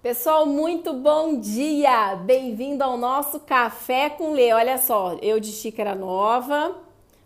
Pessoal, 0.00 0.46
muito 0.46 0.92
bom 0.92 1.40
dia! 1.40 2.14
Bem-vindo 2.14 2.84
ao 2.84 2.96
nosso 2.96 3.40
Café 3.40 4.08
com 4.08 4.30
Lê. 4.30 4.52
Olha 4.52 4.78
só, 4.78 5.16
eu 5.20 5.40
de 5.40 5.50
xícara 5.50 5.92
nova, 5.92 6.76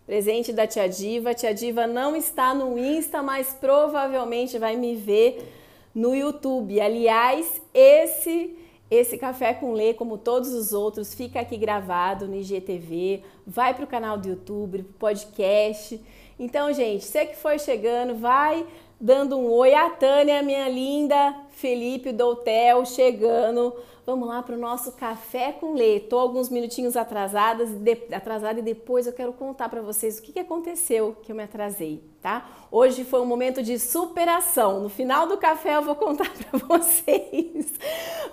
presente 0.07 0.51
da 0.51 0.65
Tia 0.65 0.89
Diva. 0.89 1.35
Tia 1.35 1.53
Diva 1.53 1.85
não 1.85 2.15
está 2.15 2.51
no 2.55 2.75
Insta, 2.75 3.21
mas 3.21 3.53
provavelmente 3.53 4.57
vai 4.57 4.75
me 4.75 4.95
ver 4.95 5.53
no 5.93 6.15
YouTube. 6.15 6.81
Aliás, 6.81 7.61
esse 7.75 8.57
esse 8.89 9.19
Café 9.19 9.53
com 9.53 9.73
Lê, 9.73 9.93
como 9.93 10.17
todos 10.17 10.51
os 10.51 10.73
outros, 10.73 11.13
fica 11.13 11.41
aqui 11.41 11.57
gravado 11.57 12.27
no 12.27 12.35
IGTV, 12.35 13.21
vai 13.45 13.75
para 13.75 13.85
o 13.85 13.87
canal 13.87 14.17
do 14.17 14.29
YouTube, 14.29 14.81
pro 14.81 14.93
podcast. 14.93 16.01
Então, 16.39 16.73
gente, 16.73 17.05
você 17.05 17.27
que 17.27 17.35
for 17.35 17.59
chegando, 17.59 18.15
vai 18.15 18.65
dando 18.99 19.37
um 19.37 19.47
oi. 19.51 19.75
A 19.75 19.91
Tânia, 19.91 20.41
minha 20.41 20.67
linda, 20.67 21.35
Felipe 21.53 22.11
do 22.11 22.27
hotel 22.27 22.85
chegando. 22.85 23.73
Vamos 24.05 24.27
lá 24.27 24.43
para 24.43 24.55
o 24.55 24.57
nosso 24.57 24.91
café 24.93 25.53
com 25.53 25.75
Lê. 25.75 25.99
Tô 25.99 26.19
alguns 26.19 26.49
minutinhos 26.49 26.97
atrasadas, 26.97 27.69
de, 27.69 27.97
atrasada 28.11 28.59
e 28.59 28.61
depois 28.61 29.07
eu 29.07 29.13
quero 29.13 29.31
contar 29.31 29.69
para 29.69 29.81
vocês 29.81 30.19
o 30.19 30.21
que, 30.21 30.33
que 30.33 30.39
aconteceu 30.39 31.15
que 31.23 31.31
eu 31.31 31.35
me 31.35 31.43
atrasei, 31.43 32.03
tá? 32.21 32.45
Hoje 32.69 33.05
foi 33.05 33.21
um 33.21 33.25
momento 33.25 33.63
de 33.63 33.79
superação. 33.79 34.81
No 34.81 34.89
final 34.89 35.25
do 35.25 35.37
café 35.37 35.75
eu 35.75 35.83
vou 35.83 35.95
contar 35.95 36.29
para 36.35 36.59
vocês. 36.59 37.67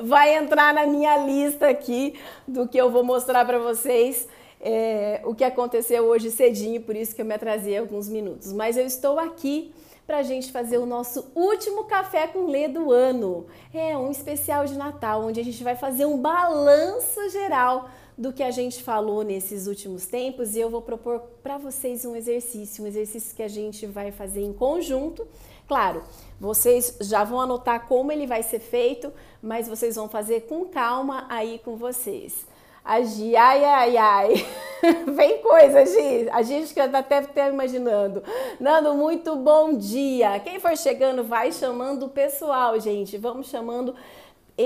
Vai 0.01 0.35
entrar 0.35 0.75
na 0.75 0.87
minha 0.87 1.17
lista 1.19 1.69
aqui 1.69 2.19
do 2.49 2.67
que 2.67 2.79
eu 2.79 2.91
vou 2.91 3.05
mostrar 3.05 3.45
para 3.45 3.59
vocês. 3.59 4.27
É, 4.63 5.23
o 5.25 5.35
que 5.35 5.45
aconteceu 5.45 6.05
hoje 6.05 6.31
cedinho, 6.31 6.83
por 6.83 6.95
isso 6.95 7.15
que 7.15 7.23
eu 7.23 7.25
me 7.25 7.35
atrasei 7.35 7.79
alguns 7.79 8.09
minutos. 8.09 8.53
Mas 8.53 8.77
eu 8.77 8.85
estou 8.85 9.19
aqui 9.19 9.73
para 10.11 10.19
a 10.19 10.23
gente 10.25 10.51
fazer 10.51 10.77
o 10.77 10.85
nosso 10.85 11.31
último 11.37 11.85
café 11.85 12.27
com 12.27 12.47
Lê 12.47 12.67
do 12.67 12.91
ano. 12.91 13.47
É 13.73 13.97
um 13.97 14.11
especial 14.11 14.65
de 14.67 14.77
Natal, 14.77 15.23
onde 15.23 15.39
a 15.39 15.45
gente 15.45 15.63
vai 15.63 15.77
fazer 15.77 16.05
um 16.05 16.19
balanço 16.19 17.31
geral 17.31 17.89
do 18.19 18.33
que 18.33 18.43
a 18.43 18.51
gente 18.51 18.83
falou 18.83 19.23
nesses 19.23 19.69
últimos 19.69 20.07
tempos 20.07 20.57
e 20.57 20.59
eu 20.59 20.69
vou 20.69 20.83
propor 20.83 21.21
para 21.45 21.59
vocês 21.59 22.05
um 22.05 22.17
exercício, 22.17 22.83
um 22.83 22.89
exercício 22.89 23.37
que 23.37 23.43
a 23.45 23.47
gente 23.47 23.87
vai 23.87 24.11
fazer 24.11 24.43
em 24.43 24.53
conjunto. 24.53 25.29
Claro, 25.69 26.03
vocês 26.41 26.99
já 27.03 27.23
vão 27.23 27.41
anotar 27.41 27.87
como 27.87 28.11
ele 28.11 28.27
vai 28.27 28.43
ser 28.43 28.59
feito, 28.59 29.13
mas 29.41 29.69
vocês 29.69 29.95
vão 29.95 30.09
fazer 30.09 30.41
com 30.41 30.65
calma 30.65 31.25
aí 31.29 31.61
com 31.65 31.77
vocês. 31.77 32.45
A 32.85 33.01
Gi, 33.03 33.37
ai, 33.37 33.65
ai, 33.65 33.97
ai. 33.97 34.47
Vem 35.15 35.39
coisa, 35.43 35.85
Gi. 35.85 36.29
A 36.31 36.43
gente 36.43 36.73
que 36.73 36.81
até 36.81 37.19
até 37.19 37.49
imaginando. 37.49 38.23
Nando, 38.59 38.95
muito 38.95 39.37
bom 39.37 39.75
dia. 39.75 40.41
Quem 40.41 40.59
for 40.59 40.77
chegando, 40.77 41.23
vai 41.23 41.53
chamando 41.53 42.07
o 42.07 42.09
pessoal, 42.09 42.79
gente. 42.81 43.19
Vamos 43.19 43.49
chamando 43.49 43.95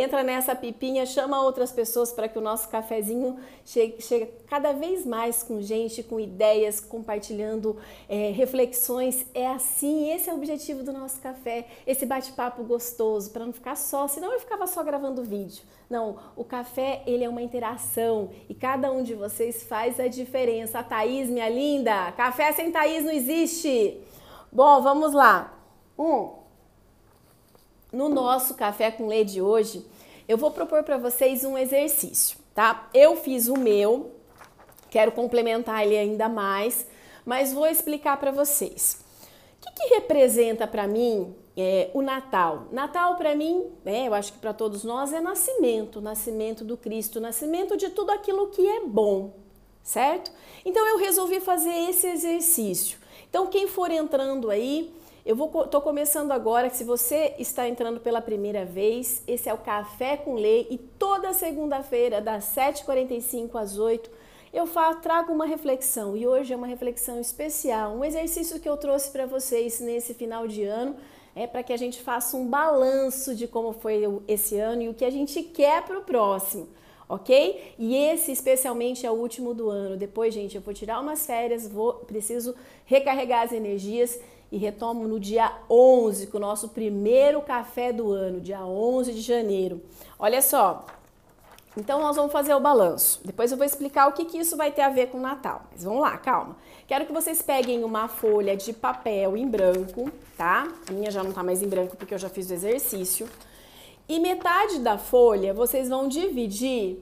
entra 0.01 0.23
nessa 0.23 0.55
pipinha, 0.55 1.07
chama 1.07 1.43
outras 1.43 1.73
pessoas 1.73 2.13
para 2.13 2.29
que 2.29 2.39
o 2.39 2.43
nosso 2.43 2.69
cafezinho 2.69 3.39
chegue, 3.65 4.03
chegue, 4.03 4.27
cada 4.47 4.73
vez 4.73 5.07
mais 5.07 5.43
com 5.43 5.61
gente, 5.61 6.03
com 6.03 6.19
ideias, 6.19 6.81
compartilhando 6.81 7.77
é, 8.09 8.31
reflexões. 8.31 9.27
É 9.35 9.47
assim, 9.47 10.11
esse 10.11 10.29
é 10.29 10.33
o 10.33 10.37
objetivo 10.37 10.83
do 10.83 10.93
nosso 10.93 11.21
café, 11.21 11.67
esse 11.87 12.05
bate-papo 12.07 12.63
gostoso, 12.65 13.31
para 13.31 13.45
não 13.45 13.53
ficar 13.53 13.77
só, 13.77 14.09
senão 14.09 14.33
eu 14.33 14.41
ficava 14.41 14.67
só 14.67 14.83
gravando 14.83 15.23
vídeo. 15.23 15.63
Não, 15.89 16.17
o 16.35 16.45
café 16.45 17.03
ele 17.07 17.25
é 17.25 17.29
uma 17.29 17.43
interação 17.43 18.31
e 18.49 18.55
cada 18.55 18.91
um 18.91 19.03
de 19.03 19.15
vocês 19.15 19.63
faz 19.63 20.01
a 20.01 20.09
diferença. 20.09 20.79
A 20.79 20.83
Thaís, 20.83 21.29
minha 21.29 21.49
linda, 21.49 22.11
café 22.13 22.53
sem 22.53 22.73
Thaís 22.73 23.05
não 23.05 23.13
existe. 23.13 24.01
Bom, 24.51 24.81
vamos 24.81 25.13
lá. 25.13 25.59
Um, 25.99 26.44
no 27.95 28.09
nosso 28.09 28.55
café 28.55 28.91
com 28.91 29.07
lê 29.07 29.25
de 29.25 29.41
hoje, 29.41 29.87
eu 30.29 30.37
vou 30.37 30.51
propor 30.51 30.83
para 30.83 30.99
vocês 30.99 31.45
um 31.45 31.57
exercício, 31.57 32.39
tá? 32.55 32.89
Eu 32.93 33.17
fiz 33.17 33.49
o 33.49 33.57
meu, 33.57 34.13
quero 34.91 35.13
complementar 35.13 35.85
ele 35.85 35.97
ainda 35.97 36.29
mais, 36.29 36.87
mas 37.25 37.53
vou 37.53 37.67
explicar 37.67 38.17
para 38.19 38.31
vocês. 38.31 38.99
O 39.59 39.67
que, 39.67 39.73
que 39.73 39.95
representa 39.95 40.67
para 40.67 40.87
mim 40.87 41.35
é, 41.57 41.91
o 41.95 42.03
Natal? 42.03 42.67
Natal 42.71 43.17
para 43.17 43.35
mim, 43.35 43.65
é, 43.85 44.09
eu 44.09 44.15
acho 44.15 44.33
que 44.33 44.39
para 44.39 44.53
todos 44.53 44.83
nós 44.85 45.13
é 45.13 45.21
nascimento, 45.21 46.01
nascimento 46.01 46.65
do 46.65 46.77
Cristo, 46.77 47.21
nascimento 47.21 47.77
de 47.77 47.91
tudo 47.91 48.11
aquilo 48.11 48.49
que 48.49 48.67
é 48.67 48.81
bom, 48.81 49.35
certo? 49.83 50.33
Então 50.65 50.87
eu 50.87 50.99
resolvi 50.99 51.41
fazer 51.41 51.91
esse 51.91 52.07
exercício. 52.07 52.99
Então 53.29 53.47
quem 53.47 53.67
for 53.67 53.91
entrando 53.91 54.51
aí, 54.51 54.95
eu 55.25 55.37
tô 55.71 55.81
começando 55.81 56.33
agora, 56.33 56.69
se 56.69 56.85
você 56.85 57.35
está 57.39 57.67
entrando 57.67 57.99
pela 57.99 58.21
primeira 58.21 58.65
vez, 58.67 59.23
esse 59.27 59.49
é 59.49 59.55
o 59.55 59.59
Café 59.59 60.19
com 60.19 60.35
Lei 60.35 60.67
e 60.71 60.77
toda 60.77 61.33
segunda-feira 61.33 62.21
das 62.21 62.45
7h45 62.55 63.55
às 63.55 63.79
8 63.79 64.11
eu 64.53 64.67
faço, 64.67 65.01
trago 65.01 65.33
uma 65.33 65.47
reflexão 65.47 66.15
e 66.15 66.27
hoje 66.27 66.53
é 66.53 66.57
uma 66.57 66.67
reflexão 66.67 67.19
especial, 67.19 67.93
um 67.93 68.05
exercício 68.05 68.61
que 68.61 68.69
eu 68.69 68.77
trouxe 68.77 69.11
para 69.11 69.25
vocês 69.25 69.81
nesse 69.81 70.13
final 70.13 70.47
de 70.47 70.63
ano, 70.63 70.95
é 71.35 71.47
para 71.47 71.63
que 71.63 71.73
a 71.73 71.77
gente 71.77 72.03
faça 72.03 72.37
um 72.37 72.47
balanço 72.47 73.35
de 73.35 73.49
como 73.49 73.73
foi 73.73 74.05
esse 74.29 74.59
ano 74.59 74.83
e 74.83 74.89
o 74.89 74.95
que 74.95 75.07
a 75.07 75.11
gente 75.11 75.43
quer 75.43 75.83
para 75.85 75.99
o 75.99 76.03
próximo 76.03 76.69
ok? 77.09 77.75
E 77.79 77.95
esse 77.95 78.33
especialmente 78.33 79.05
é 79.05 79.11
o 79.11 79.15
último 79.15 79.53
do 79.53 79.69
ano. 79.69 79.97
Depois, 79.97 80.33
gente, 80.33 80.57
eu 80.57 80.63
vou 80.63 80.73
tirar 80.73 81.01
umas 81.01 81.27
férias, 81.27 81.69
vou 81.69 81.95
preciso 81.95 82.55
recarregar 82.87 83.43
as 83.43 83.53
energias 83.53 84.19
e 84.51 84.59
retomo 84.59 85.07
no 85.09 85.19
dia 85.19 85.53
11 85.69 86.29
com 86.29 86.39
o 86.39 86.41
nosso 86.41 86.69
primeiro 86.69 87.41
café 87.43 87.93
do 87.93 88.13
ano, 88.13 88.41
dia 88.41 88.65
11 88.65 89.13
de 89.13 89.21
janeiro. 89.21 89.83
Olha 90.19 90.41
só, 90.41 90.85
então 91.77 92.01
nós 92.01 92.15
vamos 92.15 92.33
fazer 92.33 92.55
o 92.55 92.61
balanço. 92.61 93.21
Depois 93.25 93.51
eu 93.51 93.57
vou 93.57 93.67
explicar 93.67 94.09
o 94.09 94.13
que, 94.13 94.25
que 94.25 94.39
isso 94.39 94.57
vai 94.57 94.71
ter 94.71 94.83
a 94.83 94.91
ver 94.91 95.09
com 95.09 95.19
o 95.19 95.21
Natal. 95.21 95.63
Mas 95.73 95.83
vamos 95.83 96.01
lá, 96.01 96.17
calma. 96.17 96.57
Quero 96.87 97.05
que 97.05 97.13
vocês 97.13 97.43
peguem 97.43 97.83
uma 97.83 98.07
folha 98.07 98.57
de 98.57 98.73
papel 98.73 99.37
em 99.37 99.49
branco, 99.49 100.11
tá? 100.37 100.69
A 100.89 100.93
minha 100.93 101.11
já 101.11 101.23
não 101.25 101.33
tá 101.33 101.43
mais 101.43 101.63
em 101.63 101.69
branco 101.69 101.97
porque 101.97 102.15
eu 102.15 102.19
já 102.19 102.29
fiz 102.29 102.49
o 102.49 102.55
exercício. 102.55 103.29
E 104.09 104.21
metade 104.21 104.79
da 104.79 104.99
folha 104.99 105.53
vocês 105.53 105.89
vão 105.89 106.07
dividir. 106.07 106.99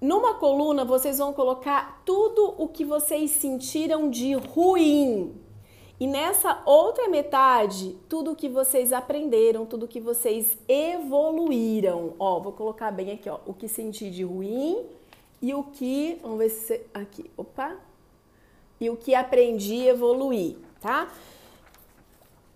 Numa 0.00 0.34
coluna 0.34 0.84
vocês 0.84 1.18
vão 1.18 1.32
colocar 1.32 2.02
tudo 2.04 2.54
o 2.56 2.68
que 2.68 2.84
vocês 2.84 3.32
sentiram 3.32 4.08
de 4.08 4.34
ruim 4.34 5.34
e 6.00 6.06
nessa 6.06 6.62
outra 6.64 7.08
metade, 7.08 7.96
tudo 8.08 8.36
que 8.36 8.48
vocês 8.48 8.92
aprenderam, 8.92 9.66
tudo 9.66 9.88
que 9.88 10.00
vocês 10.00 10.56
evoluíram. 10.68 12.14
Ó, 12.20 12.38
vou 12.38 12.52
colocar 12.52 12.92
bem 12.92 13.10
aqui, 13.10 13.28
ó, 13.28 13.38
o 13.44 13.52
que 13.52 13.66
senti 13.66 14.08
de 14.08 14.22
ruim 14.22 14.86
e 15.42 15.52
o 15.52 15.64
que, 15.64 16.18
vamos 16.22 16.38
ver 16.38 16.50
se 16.50 16.80
aqui, 16.94 17.28
opa. 17.36 17.76
E 18.80 18.88
o 18.88 18.96
que 18.96 19.12
aprendi 19.12 19.88
evoluir, 19.88 20.56
tá? 20.80 21.12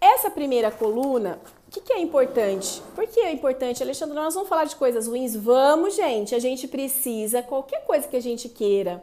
Essa 0.00 0.30
primeira 0.30 0.70
coluna, 0.70 1.41
o 1.66 1.70
que, 1.72 1.80
que, 1.80 1.92
é 1.92 2.00
importante? 2.00 2.80
Por 2.94 3.06
que 3.09 3.19
é 3.19 3.32
importante, 3.32 3.82
Alexandre? 3.82 4.14
Nós 4.14 4.34
vamos 4.34 4.48
falar 4.48 4.66
de 4.66 4.76
coisas 4.76 5.09
ruins? 5.09 5.34
Vamos, 5.34 5.97
gente. 5.97 6.32
A 6.32 6.38
gente 6.38 6.69
precisa, 6.69 7.42
qualquer 7.42 7.84
coisa 7.84 8.06
que 8.06 8.16
a 8.16 8.22
gente 8.22 8.48
queira 8.48 9.03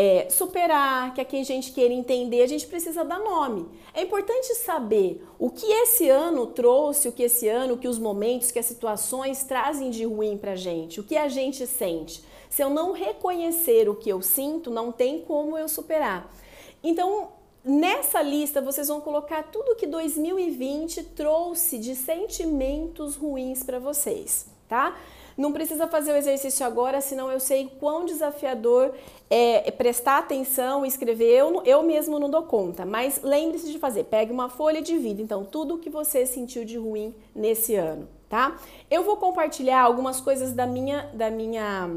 é, 0.00 0.30
superar, 0.30 1.12
que 1.12 1.36
a 1.36 1.42
gente 1.42 1.72
queira 1.72 1.92
entender, 1.92 2.42
a 2.42 2.46
gente 2.46 2.68
precisa 2.68 3.04
dar 3.04 3.18
nome. 3.18 3.66
É 3.92 4.02
importante 4.02 4.54
saber 4.54 5.26
o 5.40 5.50
que 5.50 5.66
esse 5.66 6.08
ano 6.08 6.46
trouxe, 6.46 7.08
o 7.08 7.12
que 7.12 7.24
esse 7.24 7.48
ano, 7.48 7.74
o 7.74 7.78
que 7.78 7.88
os 7.88 7.98
momentos, 7.98 8.52
que 8.52 8.60
as 8.60 8.66
situações 8.66 9.42
trazem 9.42 9.90
de 9.90 10.04
ruim 10.04 10.38
pra 10.38 10.54
gente, 10.54 11.00
o 11.00 11.02
que 11.02 11.16
a 11.16 11.26
gente 11.26 11.66
sente. 11.66 12.22
Se 12.48 12.62
eu 12.62 12.70
não 12.70 12.92
reconhecer 12.92 13.88
o 13.88 13.96
que 13.96 14.08
eu 14.08 14.22
sinto, 14.22 14.70
não 14.70 14.92
tem 14.92 15.20
como 15.22 15.58
eu 15.58 15.68
superar. 15.68 16.32
Então, 16.80 17.30
nessa 17.64 18.22
lista 18.22 18.62
vocês 18.62 18.86
vão 18.86 19.00
colocar 19.00 19.50
tudo 19.50 19.74
que 19.74 19.84
2020 19.84 21.02
trouxe 21.16 21.76
de 21.76 21.96
sentimentos 21.96 23.16
ruins 23.16 23.64
para 23.64 23.80
vocês, 23.80 24.46
tá? 24.68 24.96
Não 25.36 25.52
precisa 25.52 25.86
fazer 25.86 26.12
o 26.12 26.16
exercício 26.16 26.66
agora, 26.66 27.00
senão 27.00 27.30
eu 27.30 27.38
sei 27.38 27.70
quão 27.78 28.04
desafiador 28.04 28.92
é, 29.30 29.70
prestar 29.70 30.18
atenção 30.18 30.84
e 30.84 30.88
escrever. 30.88 31.30
Eu, 31.30 31.62
eu 31.64 31.82
mesmo 31.84 32.18
não 32.18 32.28
dou 32.28 32.42
conta, 32.42 32.84
mas 32.84 33.20
lembre-se 33.22 33.70
de 33.70 33.78
fazer. 33.78 34.04
Pegue 34.04 34.32
uma 34.32 34.48
folha 34.48 34.82
de 34.82 34.98
vida, 34.98 35.22
então, 35.22 35.44
tudo 35.44 35.76
o 35.76 35.78
que 35.78 35.88
você 35.88 36.26
sentiu 36.26 36.64
de 36.64 36.76
ruim 36.76 37.14
nesse 37.34 37.76
ano, 37.76 38.08
tá? 38.28 38.56
Eu 38.90 39.04
vou 39.04 39.16
compartilhar 39.16 39.80
algumas 39.80 40.20
coisas 40.20 40.52
da 40.52 40.66
minha, 40.66 41.08
da 41.14 41.30
minha 41.30 41.88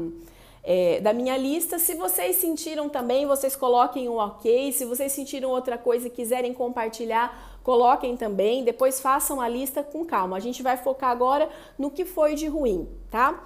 é, 0.64 1.00
da 1.00 1.12
minha 1.12 1.36
lista. 1.36 1.78
Se 1.78 1.94
vocês 1.94 2.36
sentiram 2.36 2.88
também, 2.88 3.26
vocês 3.26 3.56
coloquem 3.56 4.08
um 4.08 4.16
ok. 4.16 4.72
Se 4.72 4.84
vocês 4.84 5.12
sentiram 5.12 5.50
outra 5.50 5.76
coisa 5.76 6.06
e 6.06 6.10
quiserem 6.10 6.54
compartilhar, 6.54 7.51
coloquem 7.62 8.16
também. 8.16 8.64
Depois 8.64 9.00
façam 9.00 9.40
a 9.40 9.48
lista 9.48 9.82
com 9.82 10.04
calma. 10.04 10.36
A 10.36 10.40
gente 10.40 10.62
vai 10.62 10.76
focar 10.76 11.10
agora 11.10 11.48
no 11.78 11.90
que 11.90 12.04
foi 12.04 12.34
de 12.34 12.46
ruim, 12.46 12.88
tá? 13.10 13.44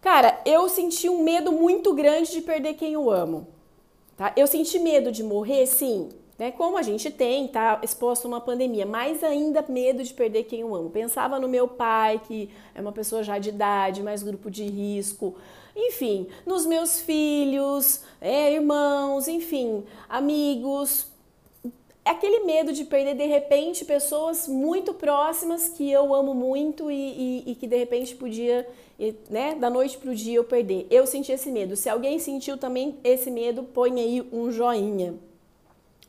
Cara, 0.00 0.40
eu 0.46 0.68
senti 0.68 1.08
um 1.08 1.22
medo 1.22 1.50
muito 1.50 1.92
grande 1.92 2.30
de 2.30 2.40
perder 2.40 2.74
quem 2.74 2.92
eu 2.92 3.10
amo. 3.10 3.48
Tá? 4.16 4.32
Eu 4.36 4.46
senti 4.46 4.78
medo 4.78 5.10
de 5.10 5.22
morrer, 5.22 5.66
sim. 5.66 6.10
né? 6.38 6.50
Como 6.52 6.78
a 6.78 6.82
gente 6.82 7.10
tem, 7.10 7.48
tá 7.48 7.80
exposto 7.82 8.24
a 8.24 8.28
uma 8.28 8.40
pandemia, 8.40 8.86
mais 8.86 9.22
ainda 9.24 9.64
medo 9.68 10.02
de 10.02 10.14
perder 10.14 10.44
quem 10.44 10.60
eu 10.60 10.74
amo. 10.74 10.90
Pensava 10.90 11.38
no 11.38 11.48
meu 11.48 11.66
pai, 11.66 12.20
que 12.26 12.48
é 12.74 12.80
uma 12.80 12.92
pessoa 12.92 13.22
já 13.22 13.38
de 13.38 13.48
idade, 13.48 14.02
mais 14.02 14.22
grupo 14.22 14.50
de 14.50 14.64
risco. 14.64 15.34
Enfim, 15.74 16.28
nos 16.46 16.64
meus 16.64 17.00
filhos, 17.00 18.00
é, 18.20 18.54
irmãos, 18.54 19.28
enfim, 19.28 19.84
amigos. 20.08 21.15
Aquele 22.06 22.44
medo 22.44 22.72
de 22.72 22.84
perder 22.84 23.16
de 23.16 23.26
repente 23.26 23.84
pessoas 23.84 24.46
muito 24.46 24.94
próximas 24.94 25.70
que 25.70 25.90
eu 25.90 26.14
amo 26.14 26.32
muito 26.32 26.88
e, 26.88 26.94
e, 26.94 27.50
e 27.50 27.54
que 27.56 27.66
de 27.66 27.76
repente 27.76 28.14
podia, 28.14 28.64
né, 29.28 29.56
da 29.56 29.68
noite 29.68 29.98
para 29.98 30.12
o 30.12 30.14
dia 30.14 30.36
eu 30.36 30.44
perder. 30.44 30.86
Eu 30.88 31.04
senti 31.04 31.32
esse 31.32 31.50
medo. 31.50 31.74
Se 31.74 31.88
alguém 31.88 32.20
sentiu 32.20 32.56
também 32.56 32.96
esse 33.02 33.28
medo, 33.28 33.64
põe 33.64 34.00
aí 34.00 34.24
um 34.32 34.52
joinha. 34.52 35.14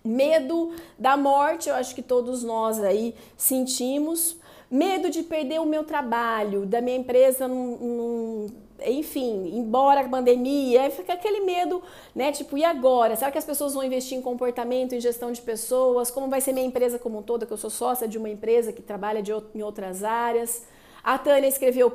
Medo 0.05 0.71
da 0.99 1.17
morte, 1.17 1.67
eu 1.67 1.73
acho 1.73 1.95
que 1.95 2.03
todos 2.03 2.44
nós 2.44 2.79
aí 2.79 3.15
sentimos. 3.35 4.38
Medo 4.69 5.09
de 5.09 5.23
perder 5.23 5.59
o 5.59 5.65
meu 5.65 5.83
trabalho, 5.83 6.67
da 6.67 6.79
minha 6.79 6.97
empresa 6.97 7.47
num 7.47 8.47
enfim, 8.85 9.51
embora 9.57 10.01
a 10.01 10.09
pandemia, 10.09 10.89
fica 10.91 11.13
aquele 11.13 11.41
medo, 11.41 11.81
né? 12.13 12.31
Tipo, 12.31 12.57
e 12.57 12.63
agora? 12.63 13.15
Será 13.15 13.31
que 13.31 13.38
as 13.38 13.45
pessoas 13.45 13.74
vão 13.74 13.83
investir 13.83 14.18
em 14.18 14.21
comportamento, 14.21 14.94
em 14.94 15.00
gestão 15.00 15.31
de 15.31 15.41
pessoas? 15.41 16.12
Como 16.12 16.29
vai 16.29 16.41
ser 16.41 16.53
minha 16.53 16.65
empresa 16.65 17.00
como 17.00 17.19
um 17.19 17.24
todo? 17.24 17.45
Que 17.45 17.53
eu 17.53 17.57
sou 17.57 17.69
sócia 17.69 18.07
de 18.07 18.18
uma 18.18 18.29
empresa 18.29 18.71
que 18.71 18.81
trabalha 18.81 19.21
de, 19.21 19.31
em 19.56 19.62
outras 19.62 20.03
áreas. 20.03 20.65
A 21.03 21.18
Tânia 21.18 21.47
escreveu 21.47 21.91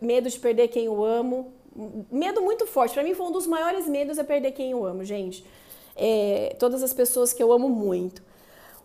medo 0.00 0.28
de 0.28 0.38
perder 0.38 0.68
quem 0.68 0.86
eu 0.86 1.04
amo. 1.04 1.52
Medo 2.10 2.42
muito 2.42 2.66
forte. 2.66 2.94
Para 2.94 3.02
mim 3.02 3.14
foi 3.14 3.26
um 3.26 3.32
dos 3.32 3.46
maiores 3.46 3.86
medos 3.86 4.18
é 4.18 4.24
perder 4.24 4.52
quem 4.52 4.70
eu 4.70 4.84
amo, 4.84 5.04
gente 5.04 5.44
é, 5.96 6.54
todas 6.58 6.82
as 6.82 6.92
pessoas 6.92 7.32
que 7.32 7.42
eu 7.42 7.50
amo 7.50 7.68
muito. 7.68 8.22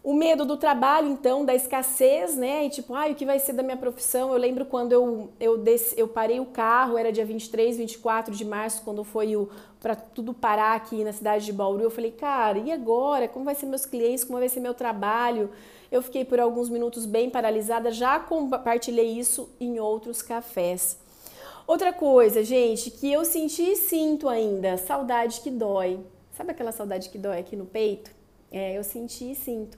O 0.03 0.15
medo 0.15 0.45
do 0.45 0.57
trabalho, 0.57 1.07
então, 1.09 1.45
da 1.45 1.53
escassez, 1.53 2.36
né? 2.36 2.65
E 2.65 2.69
tipo, 2.71 2.95
ai, 2.95 3.12
o 3.12 3.15
que 3.15 3.24
vai 3.24 3.38
ser 3.38 3.53
da 3.53 3.62
minha 3.62 3.77
profissão? 3.77 4.31
Eu 4.31 4.38
lembro 4.38 4.65
quando 4.65 4.94
eu, 4.94 5.30
eu, 5.39 5.63
eu 5.95 6.07
parei 6.07 6.39
o 6.39 6.45
carro, 6.48 6.98
era 6.98 7.12
dia 7.12 7.24
23, 7.24 7.77
24 7.77 8.33
de 8.33 8.44
março, 8.44 8.81
quando 8.83 9.03
foi 9.03 9.36
o 9.36 9.48
para 9.80 9.95
tudo 9.95 10.33
parar 10.33 10.75
aqui 10.75 11.03
na 11.03 11.13
cidade 11.13 11.45
de 11.45 11.53
Bauru. 11.53 11.83
Eu 11.83 11.92
falei, 11.92 12.12
cara, 12.12 12.57
e 12.57 12.71
agora? 12.71 13.27
Como 13.27 13.45
vai 13.45 13.53
ser 13.53 13.68
meus 13.68 13.86
clientes? 13.86 14.24
Como 14.24 14.39
vai 14.39 14.50
ser 14.50 14.59
meu 14.59 14.74
trabalho? 14.74 15.51
Eu 15.92 16.01
fiquei 16.01 16.25
por 16.25 16.39
alguns 16.39 16.68
minutos 16.68 17.06
bem 17.06 17.30
paralisada, 17.30 17.92
já 17.92 18.19
compartilhei 18.19 19.19
isso 19.19 19.50
em 19.59 19.80
outros 19.80 20.24
cafés. 20.24 20.97
Outra 21.68 21.94
coisa, 21.94 22.44
gente, 22.44 22.89
que 22.89 23.12
eu 23.12 23.24
senti 23.24 23.74
e 23.74 23.75
sinto 23.75 24.27
ainda, 24.27 24.77
saudade 24.77 25.42
que 25.42 25.51
dói. 25.51 26.00
Sabe 26.31 26.51
aquela 26.51 26.71
saudade 26.71 27.09
que 27.09 27.19
dói 27.19 27.39
aqui 27.39 27.56
no 27.56 27.65
peito? 27.65 28.09
É, 28.51 28.77
eu 28.77 28.83
senti 28.83 29.31
e 29.31 29.36
sinto. 29.36 29.77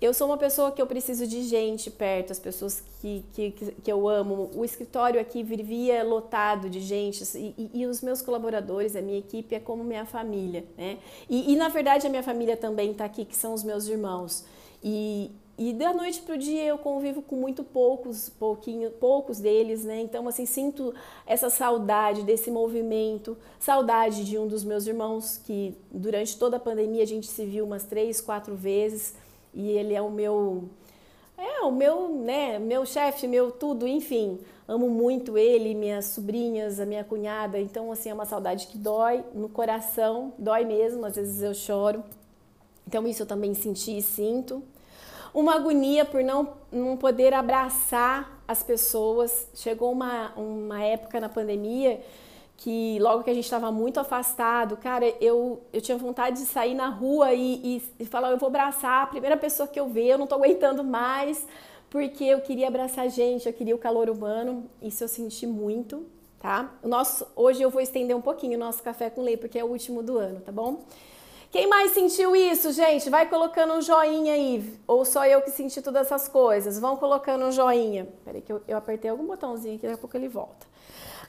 Eu 0.00 0.14
sou 0.14 0.28
uma 0.28 0.36
pessoa 0.36 0.70
que 0.70 0.80
eu 0.80 0.86
preciso 0.86 1.26
de 1.26 1.42
gente 1.42 1.90
perto, 1.90 2.30
as 2.30 2.38
pessoas 2.38 2.84
que, 3.00 3.24
que, 3.32 3.50
que 3.50 3.90
eu 3.90 4.08
amo. 4.08 4.48
O 4.54 4.64
escritório 4.64 5.20
aqui 5.20 5.42
vivia 5.42 6.04
lotado 6.04 6.70
de 6.70 6.80
gente 6.80 7.24
e, 7.36 7.70
e, 7.74 7.84
os 7.84 8.00
meus 8.00 8.22
colaboradores, 8.22 8.94
a 8.94 9.02
minha 9.02 9.18
equipe 9.18 9.56
é 9.56 9.60
como 9.60 9.82
minha 9.82 10.06
família, 10.06 10.64
né? 10.76 10.98
E, 11.28 11.52
e 11.52 11.56
na 11.56 11.68
verdade 11.68 12.06
a 12.06 12.10
minha 12.10 12.22
família 12.22 12.56
também 12.56 12.92
está 12.92 13.04
aqui, 13.04 13.24
que 13.24 13.34
são 13.34 13.52
os 13.52 13.64
meus 13.64 13.88
irmãos. 13.88 14.44
E, 14.84 15.32
e 15.58 15.72
da 15.72 15.92
noite 15.92 16.20
para 16.20 16.36
o 16.36 16.38
dia 16.38 16.62
eu 16.62 16.78
convivo 16.78 17.20
com 17.20 17.34
muito 17.34 17.64
poucos, 17.64 18.28
pouquinho, 18.28 18.92
poucos 18.92 19.40
deles, 19.40 19.84
né? 19.84 20.00
Então, 20.00 20.28
assim, 20.28 20.46
sinto 20.46 20.94
essa 21.26 21.50
saudade 21.50 22.22
desse 22.22 22.52
movimento, 22.52 23.36
saudade 23.58 24.24
de 24.24 24.38
um 24.38 24.46
dos 24.46 24.62
meus 24.62 24.86
irmãos, 24.86 25.40
que 25.44 25.74
durante 25.90 26.38
toda 26.38 26.56
a 26.56 26.60
pandemia 26.60 27.02
a 27.02 27.06
gente 27.06 27.26
se 27.26 27.44
viu 27.44 27.64
umas 27.64 27.82
três, 27.82 28.20
quatro 28.20 28.54
vezes, 28.54 29.14
e 29.58 29.70
ele 29.70 29.92
é 29.92 30.00
o 30.00 30.10
meu. 30.10 30.68
É, 31.36 31.62
o 31.62 31.70
meu, 31.70 32.08
né, 32.08 32.58
meu 32.58 32.86
chefe, 32.86 33.26
meu 33.26 33.50
tudo, 33.50 33.86
enfim. 33.86 34.38
Amo 34.66 34.88
muito 34.88 35.36
ele, 35.36 35.74
minhas 35.74 36.06
sobrinhas, 36.06 36.78
a 36.78 36.86
minha 36.86 37.02
cunhada. 37.02 37.58
Então, 37.58 37.90
assim, 37.90 38.10
é 38.10 38.14
uma 38.14 38.26
saudade 38.26 38.68
que 38.68 38.78
dói 38.78 39.24
no 39.34 39.48
coração, 39.48 40.32
dói 40.38 40.64
mesmo, 40.64 41.04
às 41.04 41.16
vezes 41.16 41.42
eu 41.42 41.54
choro. 41.54 42.04
Então, 42.86 43.06
isso 43.06 43.22
eu 43.22 43.26
também 43.26 43.52
senti 43.54 43.98
e 43.98 44.02
sinto 44.02 44.62
uma 45.34 45.54
agonia 45.54 46.04
por 46.04 46.22
não, 46.22 46.54
não 46.72 46.96
poder 46.96 47.34
abraçar 47.34 48.40
as 48.46 48.62
pessoas. 48.62 49.48
Chegou 49.54 49.92
uma, 49.92 50.32
uma 50.36 50.82
época 50.82 51.20
na 51.20 51.28
pandemia 51.28 52.00
que 52.58 52.98
logo 52.98 53.22
que 53.22 53.30
a 53.30 53.34
gente 53.34 53.44
estava 53.44 53.70
muito 53.70 54.00
afastado, 54.00 54.76
cara, 54.76 55.06
eu, 55.20 55.62
eu 55.72 55.80
tinha 55.80 55.96
vontade 55.96 56.40
de 56.40 56.46
sair 56.46 56.74
na 56.74 56.88
rua 56.88 57.32
e, 57.32 57.76
e, 57.76 57.82
e, 58.00 58.04
falar, 58.04 58.32
eu 58.32 58.36
vou 58.36 58.48
abraçar 58.48 59.04
a 59.04 59.06
primeira 59.06 59.36
pessoa 59.36 59.68
que 59.68 59.78
eu 59.78 59.88
ver, 59.88 60.08
eu 60.08 60.18
não 60.18 60.24
estou 60.24 60.38
aguentando 60.38 60.82
mais, 60.82 61.46
porque 61.88 62.24
eu 62.24 62.40
queria 62.40 62.66
abraçar 62.66 63.08
gente, 63.10 63.46
eu 63.46 63.52
queria 63.52 63.76
o 63.76 63.78
calor 63.78 64.10
humano, 64.10 64.68
isso 64.82 65.04
eu 65.04 65.08
senti 65.08 65.46
muito, 65.46 66.04
tá? 66.40 66.74
O 66.82 66.88
nosso, 66.88 67.24
hoje 67.36 67.62
eu 67.62 67.70
vou 67.70 67.80
estender 67.80 68.16
um 68.16 68.20
pouquinho 68.20 68.56
o 68.56 68.60
nosso 68.60 68.82
café 68.82 69.08
com 69.08 69.22
leite, 69.22 69.38
porque 69.38 69.56
é 69.56 69.62
o 69.62 69.68
último 69.68 70.02
do 70.02 70.18
ano, 70.18 70.40
tá 70.40 70.50
bom? 70.50 70.82
Quem 71.52 71.68
mais 71.68 71.92
sentiu 71.92 72.34
isso, 72.34 72.72
gente? 72.72 73.08
Vai 73.08 73.28
colocando 73.28 73.72
um 73.74 73.80
joinha 73.80 74.34
aí. 74.34 74.78
Ou 74.86 75.04
só 75.04 75.24
eu 75.24 75.40
que 75.40 75.50
senti 75.50 75.80
todas 75.80 76.06
essas 76.06 76.28
coisas? 76.28 76.78
Vão 76.78 76.96
colocando 76.98 77.46
um 77.46 77.52
joinha. 77.52 78.06
Peraí 78.22 78.42
que 78.42 78.52
eu, 78.52 78.60
eu 78.68 78.76
apertei 78.76 79.10
algum 79.10 79.26
botãozinho 79.26 79.76
aqui, 79.76 79.86
daqui 79.86 79.94
a 79.94 79.98
pouco 79.98 80.14
ele 80.14 80.28
volta. 80.28 80.66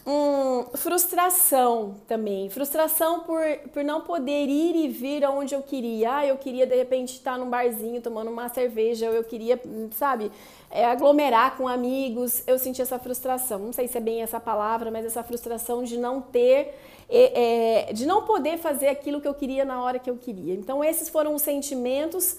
Hum, 0.06 0.66
frustração 0.76 1.96
também. 2.08 2.50
Frustração 2.50 3.20
por, 3.22 3.42
por 3.72 3.84
não 3.84 4.02
poder 4.02 4.48
ir 4.48 4.76
e 4.76 4.88
vir 4.88 5.24
aonde 5.24 5.54
eu 5.54 5.62
queria. 5.62 6.16
Ah, 6.16 6.26
eu 6.26 6.38
queria 6.38 6.66
de 6.66 6.76
repente 6.76 7.14
estar 7.14 7.38
num 7.38 7.50
barzinho 7.50 8.02
tomando 8.02 8.32
uma 8.32 8.50
cerveja, 8.50 9.08
ou 9.10 9.14
eu 9.14 9.24
queria, 9.24 9.62
sabe, 9.92 10.32
é, 10.72 10.86
aglomerar 10.86 11.58
com 11.58 11.68
amigos. 11.68 12.42
Eu 12.48 12.58
senti 12.58 12.82
essa 12.82 12.98
frustração. 12.98 13.60
Não 13.60 13.74
sei 13.74 13.88
se 13.88 13.98
é 13.98 14.02
bem 14.02 14.22
essa 14.22 14.40
palavra, 14.40 14.90
mas 14.90 15.06
essa 15.06 15.22
frustração 15.24 15.84
de 15.84 15.98
não 15.98 16.22
ter, 16.22 16.74
é, 17.10 17.90
é, 17.90 17.94
de 17.94 18.06
não 18.08 18.24
poder 18.24 18.58
fazer 18.58 18.88
aquilo 18.88 19.22
que 19.22 19.28
eu 19.28 19.34
queria 19.34 19.66
na 19.66 19.84
hora 19.84 20.00
que 20.00 20.10
eu 20.10 20.18
queria. 20.18 20.54
Então, 20.56 20.84
esses 20.84 21.10
foram 21.10 21.36
os 21.36 21.42
sentimentos. 21.42 22.38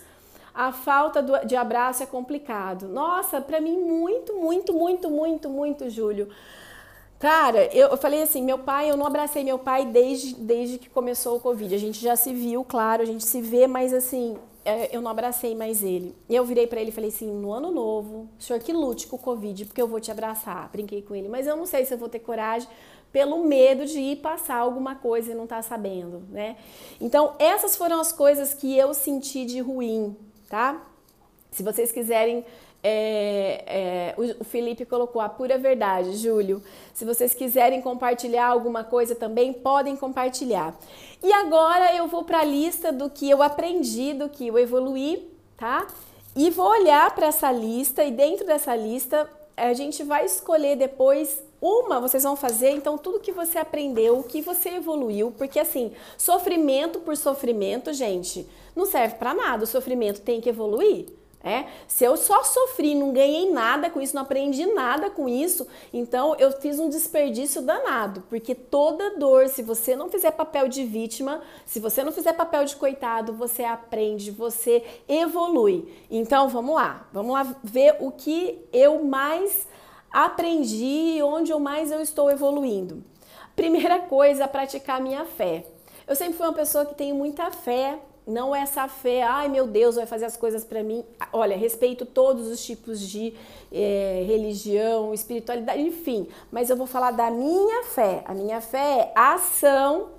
A 0.52 0.72
falta 0.72 1.22
do, 1.22 1.46
de 1.46 1.54
abraço 1.54 2.02
é 2.02 2.06
complicado. 2.06 2.88
Nossa, 2.88 3.40
para 3.40 3.60
mim, 3.60 3.78
muito, 3.78 4.34
muito, 4.34 4.72
muito, 4.72 5.08
muito, 5.08 5.48
muito, 5.48 5.88
Júlio. 5.88 6.28
Cara, 7.20 7.67
eu, 7.67 7.94
falei 7.99 8.22
assim, 8.22 8.43
meu 8.43 8.58
pai, 8.58 8.90
eu 8.90 8.96
não 8.96 9.05
abracei 9.05 9.44
meu 9.44 9.58
pai 9.58 9.84
desde, 9.84 10.34
desde 10.37 10.78
que 10.78 10.88
começou 10.88 11.37
o 11.37 11.40
Covid. 11.40 11.75
A 11.75 11.78
gente 11.78 12.00
já 12.00 12.17
se 12.17 12.32
viu, 12.32 12.64
claro, 12.64 13.02
a 13.02 13.05
gente 13.05 13.25
se 13.25 13.43
vê, 13.43 13.67
mas 13.67 13.93
assim, 13.93 14.38
é, 14.64 14.94
eu 14.96 15.02
não 15.02 15.11
abracei 15.11 15.55
mais 15.55 15.82
ele. 15.82 16.17
Eu 16.31 16.46
virei 16.46 16.67
para 16.67 16.81
ele 16.81 16.88
e 16.88 16.94
falei 16.94 17.11
assim: 17.11 17.31
no 17.31 17.52
ano 17.52 17.70
novo, 17.70 18.26
senhor 18.38 18.58
que 18.58 18.72
lute 18.72 19.06
com 19.06 19.17
o 19.17 19.19
Covid, 19.19 19.67
porque 19.67 19.82
eu 19.82 19.87
vou 19.87 20.00
te 20.00 20.11
abraçar. 20.11 20.70
Brinquei 20.72 21.02
com 21.02 21.14
ele, 21.14 21.28
mas 21.28 21.46
eu 21.46 21.58
não 21.58 21.67
sei 21.67 21.84
se 21.84 21.93
eu 21.93 21.99
vou 21.99 22.08
ter 22.08 22.20
coragem 22.20 22.67
pelo 23.12 23.44
medo 23.44 23.84
de 23.84 23.98
ir 23.98 24.17
passar 24.17 24.56
alguma 24.56 24.94
coisa 24.94 25.32
e 25.32 25.34
não 25.34 25.44
estar 25.44 25.56
tá 25.56 25.62
sabendo, 25.62 26.22
né? 26.31 26.56
Então, 26.98 27.34
essas 27.39 27.77
foram 27.77 28.00
as 28.00 28.12
coisas 28.12 28.55
que 28.55 28.79
eu 28.79 28.94
senti 28.94 29.44
de 29.44 29.60
ruim, 29.60 30.17
tá? 30.48 30.81
Se 31.50 31.62
vocês 31.62 31.93
quiserem 31.93 32.46
é, 32.82 33.65
é, 33.67 34.15
o, 34.39 34.44
Felipe 34.44 34.84
colocou 34.87 35.20
a 35.20 35.29
pura 35.29 35.58
verdade, 35.58 36.17
Júlio. 36.17 36.63
Se 36.94 37.05
vocês 37.05 37.34
quiserem 37.34 37.82
compartilhar 37.82 38.46
alguma 38.46 38.84
coisa 38.84 39.15
também, 39.15 39.53
podem 39.53 39.96
compartilhar. 39.96 40.75
E 41.22 41.32
agora 41.32 41.94
eu 41.94 42.06
vou 42.06 42.25
para 42.25 42.41
a 42.41 42.44
lista 42.44 42.91
do 42.91 43.10
que 43.10 43.29
eu 43.29 43.43
aprendi, 43.43 44.15
do 44.15 44.29
que 44.29 44.46
eu 44.49 44.58
evoluí, 44.58 45.31
tá? 45.56 45.87
E 46.34 46.49
vou 46.51 46.69
olhar 46.69 47.15
para 47.15 47.27
essa 47.27 47.53
lista 47.53 48.03
e 48.03 48.10
dentro 48.10 48.46
dessa 48.46 48.75
lista 48.75 49.29
a 49.56 49.75
gente 49.75 50.03
vai 50.03 50.25
escolher 50.25 50.77
depois 50.77 51.43
uma, 51.60 52.01
vocês 52.01 52.22
vão 52.22 52.34
fazer 52.34 52.70
então 52.70 52.96
tudo 52.96 53.20
que 53.20 53.32
você 53.32 53.58
aprendeu, 53.58 54.19
o 54.19 54.22
que 54.22 54.41
você 54.41 54.70
evoluiu, 54.70 55.34
porque 55.37 55.58
assim, 55.58 55.93
sofrimento 56.17 57.01
por 57.01 57.15
sofrimento, 57.15 57.93
gente, 57.93 58.49
não 58.75 58.87
serve 58.87 59.17
para 59.17 59.34
nada. 59.34 59.65
O 59.65 59.67
sofrimento 59.67 60.22
tem 60.22 60.41
que 60.41 60.49
evoluir. 60.49 61.19
É? 61.43 61.65
Se 61.89 62.05
eu 62.05 62.19
só 62.19 62.44
sofri, 62.44 62.94
não 62.94 63.13
ganhei 63.13 63.51
nada 63.51 63.89
com 63.89 63.99
isso, 63.99 64.15
não 64.15 64.20
aprendi 64.23 64.67
nada 64.67 65.09
com 65.09 65.27
isso, 65.27 65.67
então 65.91 66.37
eu 66.37 66.53
fiz 66.53 66.79
um 66.79 66.91
desperdício 66.91 67.63
danado, 67.63 68.23
porque 68.29 68.55
toda 68.55 69.17
dor, 69.17 69.49
se 69.49 69.63
você 69.63 69.97
não 69.97 70.11
fizer 70.11 70.32
papel 70.32 70.69
de 70.69 70.85
vítima, 70.85 71.41
se 71.65 71.81
você 71.81 72.05
não 72.05 72.13
fizer 72.13 72.35
papel 72.35 72.67
de 72.67 72.77
coitado, 72.77 73.32
você 73.32 73.65
aprende, 73.65 74.31
você 74.31 74.85
evolui. 75.09 75.91
Então 76.11 76.47
vamos 76.47 76.75
lá, 76.75 77.09
vamos 77.11 77.32
lá 77.32 77.56
ver 77.65 77.97
o 78.01 78.11
que 78.11 78.59
eu 78.70 79.03
mais 79.03 79.67
aprendi, 80.13 81.23
onde 81.23 81.53
eu 81.53 81.59
mais 81.59 81.91
eu 81.91 82.03
estou 82.03 82.31
evoluindo. 82.31 83.03
Primeira 83.56 83.99
coisa, 84.01 84.47
praticar 84.47 85.01
minha 85.01 85.25
fé. 85.25 85.65
Eu 86.06 86.15
sempre 86.15 86.35
fui 86.35 86.47
uma 86.47 86.53
pessoa 86.53 86.85
que 86.85 86.94
tem 86.94 87.15
muita 87.15 87.51
fé 87.51 87.99
não 88.31 88.55
é 88.55 88.60
essa 88.60 88.87
fé, 88.89 89.22
ai 89.22 89.49
meu 89.49 89.67
Deus, 89.67 89.96
vai 89.96 90.06
fazer 90.06 90.25
as 90.25 90.37
coisas 90.37 90.65
para 90.65 90.82
mim. 90.82 91.05
Olha, 91.32 91.56
respeito 91.56 92.06
todos 92.06 92.46
os 92.46 92.65
tipos 92.65 93.01
de 93.01 93.34
é, 93.72 94.25
religião, 94.27 95.13
espiritualidade, 95.13 95.81
enfim. 95.81 96.29
Mas 96.51 96.70
eu 96.70 96.77
vou 96.77 96.87
falar 96.87 97.10
da 97.10 97.31
minha 97.31 97.84
fé. 97.84 98.22
A 98.25 98.34
minha 98.34 98.60
fé 98.60 98.79
é 98.79 99.13
ação 99.15 100.10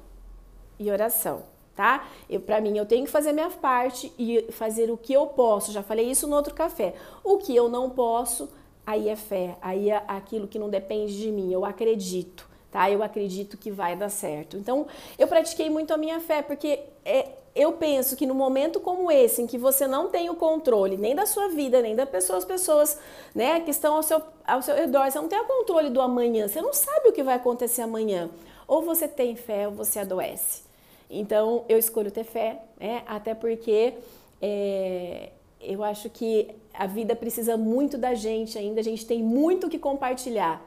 e 0.77 0.91
oração, 0.91 1.43
tá? 1.75 2.07
Eu 2.29 2.41
para 2.41 2.59
mim 2.59 2.77
eu 2.77 2.85
tenho 2.85 3.05
que 3.05 3.11
fazer 3.11 3.31
minha 3.31 3.49
parte 3.49 4.11
e 4.17 4.47
fazer 4.51 4.91
o 4.91 4.97
que 4.97 5.13
eu 5.13 5.27
posso. 5.27 5.71
Já 5.71 5.81
falei 5.81 6.09
isso 6.09 6.27
no 6.27 6.35
outro 6.35 6.53
café. 6.53 6.93
O 7.23 7.37
que 7.37 7.55
eu 7.55 7.69
não 7.69 7.89
posso, 7.89 8.49
aí 8.85 9.09
é 9.09 9.15
fé, 9.15 9.57
aí 9.61 9.89
é 9.89 10.03
aquilo 10.07 10.47
que 10.47 10.59
não 10.59 10.69
depende 10.69 11.17
de 11.17 11.31
mim. 11.31 11.51
Eu 11.51 11.63
acredito, 11.63 12.47
tá? 12.71 12.89
Eu 12.89 13.03
acredito 13.03 13.57
que 13.57 13.71
vai 13.71 13.95
dar 13.95 14.09
certo. 14.09 14.57
Então, 14.57 14.87
eu 15.17 15.27
pratiquei 15.27 15.69
muito 15.69 15.93
a 15.93 15.97
minha 15.97 16.19
fé 16.19 16.41
porque 16.41 16.79
é, 17.05 17.40
eu 17.53 17.73
penso 17.73 18.15
que 18.15 18.25
no 18.25 18.33
momento 18.33 18.79
como 18.79 19.11
esse, 19.11 19.41
em 19.41 19.47
que 19.47 19.57
você 19.57 19.85
não 19.85 20.09
tem 20.09 20.29
o 20.29 20.35
controle 20.35 20.95
nem 20.95 21.13
da 21.13 21.25
sua 21.25 21.49
vida, 21.49 21.81
nem 21.81 21.95
das 21.95 22.09
pessoas, 22.09 22.45
pessoas 22.45 22.97
né, 23.35 23.59
que 23.59 23.71
estão 23.71 23.95
ao 23.95 24.03
seu, 24.03 24.21
ao 24.45 24.61
seu 24.61 24.75
redor, 24.75 25.11
você 25.11 25.19
não 25.19 25.27
tem 25.27 25.39
o 25.39 25.45
controle 25.45 25.89
do 25.89 26.01
amanhã, 26.01 26.47
você 26.47 26.61
não 26.61 26.73
sabe 26.73 27.09
o 27.09 27.11
que 27.11 27.23
vai 27.23 27.35
acontecer 27.35 27.81
amanhã. 27.81 28.29
Ou 28.67 28.81
você 28.81 29.07
tem 29.07 29.35
fé 29.35 29.67
ou 29.67 29.73
você 29.73 29.99
adoece. 29.99 30.61
Então, 31.09 31.65
eu 31.67 31.77
escolho 31.77 32.09
ter 32.09 32.23
fé, 32.23 32.61
né, 32.79 33.03
até 33.05 33.35
porque 33.35 33.95
é, 34.41 35.31
eu 35.59 35.83
acho 35.83 36.09
que 36.09 36.55
a 36.73 36.87
vida 36.87 37.15
precisa 37.17 37.57
muito 37.57 37.97
da 37.97 38.13
gente 38.13 38.57
ainda, 38.57 38.79
a 38.79 38.83
gente 38.83 39.05
tem 39.05 39.21
muito 39.21 39.67
que 39.67 39.77
compartilhar. 39.77 40.65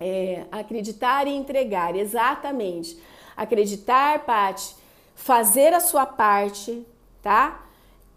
É, 0.00 0.44
acreditar 0.50 1.26
e 1.28 1.30
entregar, 1.30 1.94
exatamente. 1.94 2.98
Acreditar, 3.36 4.24
Pati, 4.24 4.74
fazer 5.20 5.74
a 5.74 5.80
sua 5.80 6.06
parte, 6.06 6.84
tá? 7.22 7.62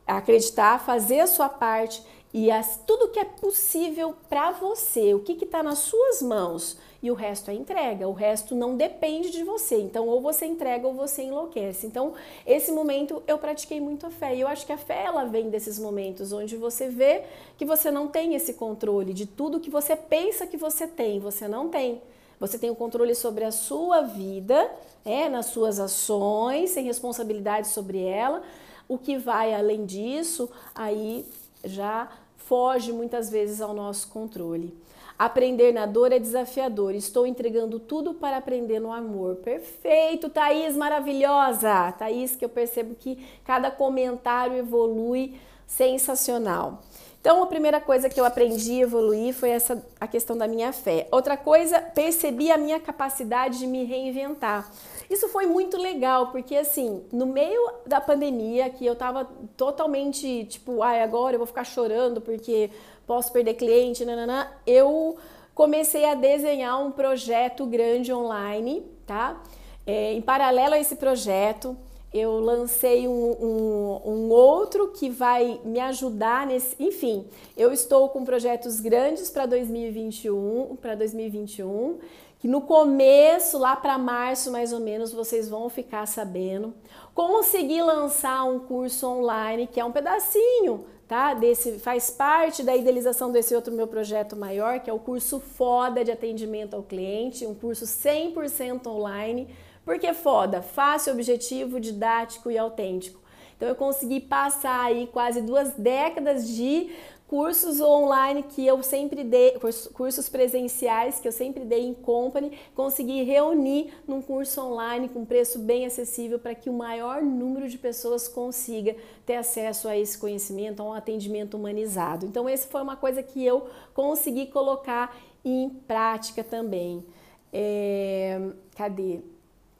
Acreditar, 0.07 0.79
fazer 0.79 1.19
a 1.19 1.27
sua 1.27 1.49
parte 1.49 2.01
e 2.33 2.49
as, 2.49 2.79
tudo 2.87 3.09
que 3.09 3.19
é 3.19 3.25
possível 3.25 4.15
para 4.29 4.51
você, 4.51 5.13
o 5.13 5.19
que 5.19 5.33
está 5.43 5.61
nas 5.61 5.79
suas 5.79 6.21
mãos 6.21 6.77
e 7.01 7.11
o 7.11 7.13
resto 7.13 7.51
é 7.51 7.53
entrega, 7.53 8.07
o 8.07 8.13
resto 8.13 8.55
não 8.55 8.77
depende 8.77 9.31
de 9.31 9.43
você. 9.43 9.81
Então, 9.81 10.07
ou 10.07 10.21
você 10.21 10.45
entrega 10.45 10.87
ou 10.87 10.93
você 10.93 11.23
enlouquece. 11.23 11.85
Então, 11.85 12.13
esse 12.47 12.71
momento 12.71 13.21
eu 13.27 13.37
pratiquei 13.37 13.81
muito 13.81 14.07
a 14.07 14.09
fé 14.09 14.33
e 14.33 14.39
eu 14.39 14.47
acho 14.47 14.65
que 14.65 14.71
a 14.71 14.77
fé 14.77 15.03
ela 15.03 15.25
vem 15.25 15.49
desses 15.49 15.77
momentos 15.77 16.31
onde 16.31 16.55
você 16.55 16.87
vê 16.87 17.23
que 17.57 17.65
você 17.65 17.91
não 17.91 18.07
tem 18.07 18.33
esse 18.33 18.53
controle 18.53 19.13
de 19.13 19.25
tudo 19.25 19.59
que 19.59 19.69
você 19.69 19.95
pensa 19.95 20.47
que 20.47 20.55
você 20.55 20.87
tem, 20.87 21.19
você 21.19 21.49
não 21.49 21.67
tem. 21.67 22.01
Você 22.43 22.59
tem 22.59 22.69
o 22.69 22.75
controle 22.75 23.15
sobre 23.15 23.45
a 23.45 23.51
sua 23.51 24.01
vida, 24.01 24.69
é, 25.05 25.29
nas 25.29 25.45
suas 25.45 25.79
ações, 25.79 26.73
tem 26.73 26.83
responsabilidade 26.83 27.69
sobre 27.69 28.03
ela. 28.03 28.43
O 28.85 28.97
que 28.97 29.17
vai 29.17 29.53
além 29.53 29.85
disso, 29.85 30.49
aí 30.75 31.25
já 31.63 32.09
foge 32.35 32.91
muitas 32.91 33.29
vezes 33.29 33.61
ao 33.61 33.73
nosso 33.73 34.09
controle. 34.09 34.77
Aprender 35.17 35.71
na 35.71 35.85
dor 35.85 36.11
é 36.11 36.19
desafiador. 36.19 36.93
Estou 36.93 37.25
entregando 37.25 37.79
tudo 37.79 38.13
para 38.13 38.35
aprender 38.35 38.81
no 38.81 38.91
amor. 38.91 39.37
Perfeito, 39.37 40.29
Thaís, 40.29 40.75
maravilhosa. 40.75 41.93
Thaís, 41.93 42.35
que 42.35 42.43
eu 42.43 42.49
percebo 42.49 42.93
que 42.93 43.25
cada 43.45 43.71
comentário 43.71 44.57
evolui 44.57 45.39
sensacional. 45.65 46.81
Então, 47.23 47.41
a 47.41 47.47
primeira 47.47 47.79
coisa 47.79 48.09
que 48.09 48.19
eu 48.19 48.25
aprendi 48.25 48.81
a 48.81 48.83
evoluir 48.83 49.33
foi 49.33 49.51
essa 49.51 49.81
a 49.97 50.05
questão 50.05 50.37
da 50.37 50.45
minha 50.45 50.73
fé. 50.73 51.07
Outra 51.09 51.37
coisa, 51.37 51.79
percebi 51.79 52.51
a 52.51 52.57
minha 52.57 52.81
capacidade 52.81 53.59
de 53.59 53.65
me 53.65 53.85
reinventar. 53.85 54.69
Isso 55.09 55.29
foi 55.29 55.45
muito 55.45 55.77
legal, 55.77 56.33
porque 56.33 56.53
assim, 56.53 57.01
no 57.13 57.25
meio 57.25 57.61
da 57.87 58.01
pandemia, 58.01 58.69
que 58.69 58.85
eu 58.85 58.93
tava 58.93 59.23
totalmente 59.55 60.43
tipo, 60.49 60.83
ai, 60.83 61.01
agora 61.01 61.35
eu 61.35 61.39
vou 61.39 61.47
ficar 61.47 61.63
chorando 61.63 62.19
porque 62.19 62.69
posso 63.07 63.31
perder 63.31 63.53
cliente, 63.53 64.03
nanana, 64.03 64.51
eu 64.67 65.15
comecei 65.55 66.03
a 66.03 66.15
desenhar 66.15 66.77
um 66.85 66.91
projeto 66.91 67.65
grande 67.65 68.11
online, 68.11 68.85
tá? 69.07 69.41
É, 69.87 70.11
em 70.11 70.21
paralelo 70.21 70.73
a 70.73 70.77
esse 70.77 70.97
projeto, 70.97 71.77
eu 72.13 72.39
lancei 72.39 73.07
um, 73.07 73.11
um, 73.11 74.01
um, 74.05 74.29
outro 74.29 74.89
que 74.89 75.09
vai 75.09 75.59
me 75.65 75.79
ajudar 75.79 76.45
nesse. 76.45 76.75
Enfim, 76.79 77.25
eu 77.57 77.73
estou 77.73 78.09
com 78.09 78.23
projetos 78.23 78.79
grandes 78.79 79.31
para 79.31 79.47
2021, 79.47 80.77
para 80.79 80.93
2021, 80.93 81.97
que 82.39 82.47
no 82.47 82.61
começo, 82.61 83.57
lá 83.57 83.75
para 83.75 83.97
março 83.97 84.51
mais 84.51 84.71
ou 84.71 84.79
menos, 84.79 85.11
vocês 85.11 85.49
vão 85.49 85.69
ficar 85.69 86.05
sabendo. 86.05 86.73
Consegui 87.15 87.81
lançar 87.81 88.43
um 88.43 88.59
curso 88.59 89.07
online 89.07 89.65
que 89.65 89.79
é 89.79 89.85
um 89.85 89.91
pedacinho, 89.91 90.85
tá? 91.07 91.33
Desse 91.33 91.79
faz 91.79 92.11
parte 92.11 92.61
da 92.61 92.75
idealização 92.75 93.31
desse 93.31 93.55
outro 93.55 93.73
meu 93.73 93.87
projeto 93.87 94.35
maior, 94.35 94.79
que 94.81 94.89
é 94.89 94.93
o 94.93 94.99
curso 94.99 95.39
Foda 95.39 96.03
de 96.03 96.11
atendimento 96.11 96.75
ao 96.75 96.83
cliente, 96.83 97.47
um 97.47 97.55
curso 97.55 97.85
100% 97.85 98.85
online 98.85 99.47
porque 99.85 100.13
foda, 100.13 100.61
fácil, 100.61 101.13
objetivo, 101.13 101.79
didático 101.79 102.49
e 102.49 102.57
autêntico. 102.57 103.21
Então 103.55 103.67
eu 103.67 103.75
consegui 103.75 104.19
passar 104.19 104.85
aí 104.85 105.07
quase 105.07 105.41
duas 105.41 105.71
décadas 105.73 106.47
de 106.47 106.89
cursos 107.33 107.81
online 107.81 108.43
que 108.43 108.63
eu 108.63 108.83
sempre 108.83 109.23
dei, 109.23 109.57
cursos 109.93 110.29
presenciais 110.29 111.19
que 111.19 111.27
eu 111.27 111.31
sempre 111.31 111.65
dei 111.65 111.83
em 111.83 111.93
company, 111.93 112.51
consegui 112.75 113.23
reunir 113.23 113.91
num 114.07 114.21
curso 114.21 114.61
online 114.61 115.09
com 115.09 115.25
preço 115.25 115.57
bem 115.57 115.83
acessível 115.83 116.37
para 116.37 116.53
que 116.53 116.69
o 116.69 116.73
maior 116.73 117.23
número 117.23 117.67
de 117.67 117.77
pessoas 117.77 118.27
consiga 118.27 118.95
ter 119.25 119.35
acesso 119.35 119.87
a 119.87 119.97
esse 119.97 120.15
conhecimento, 120.15 120.81
a 120.81 120.85
um 120.85 120.93
atendimento 120.93 121.57
humanizado. 121.57 122.23
Então, 122.25 122.47
essa 122.47 122.67
foi 122.67 122.83
uma 122.83 122.95
coisa 122.95 123.23
que 123.23 123.43
eu 123.43 123.67
consegui 123.95 124.45
colocar 124.45 125.17
em 125.43 125.69
prática 125.69 126.43
também. 126.43 127.03
É, 127.51 128.39
cadê? 128.75 129.21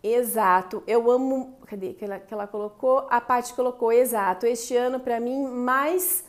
Exato. 0.04 0.84
Eu 0.86 1.10
amo. 1.10 1.58
Cadê 1.66 1.94
que 1.94 2.04
ela, 2.04 2.20
que 2.20 2.34
ela 2.34 2.46
colocou? 2.46 3.08
A 3.10 3.22
Paty 3.22 3.54
colocou, 3.54 3.92
exato. 3.92 4.46
Este 4.46 4.76
ano, 4.76 5.00
para 5.00 5.20
mim, 5.20 5.48
mais. 5.48 6.26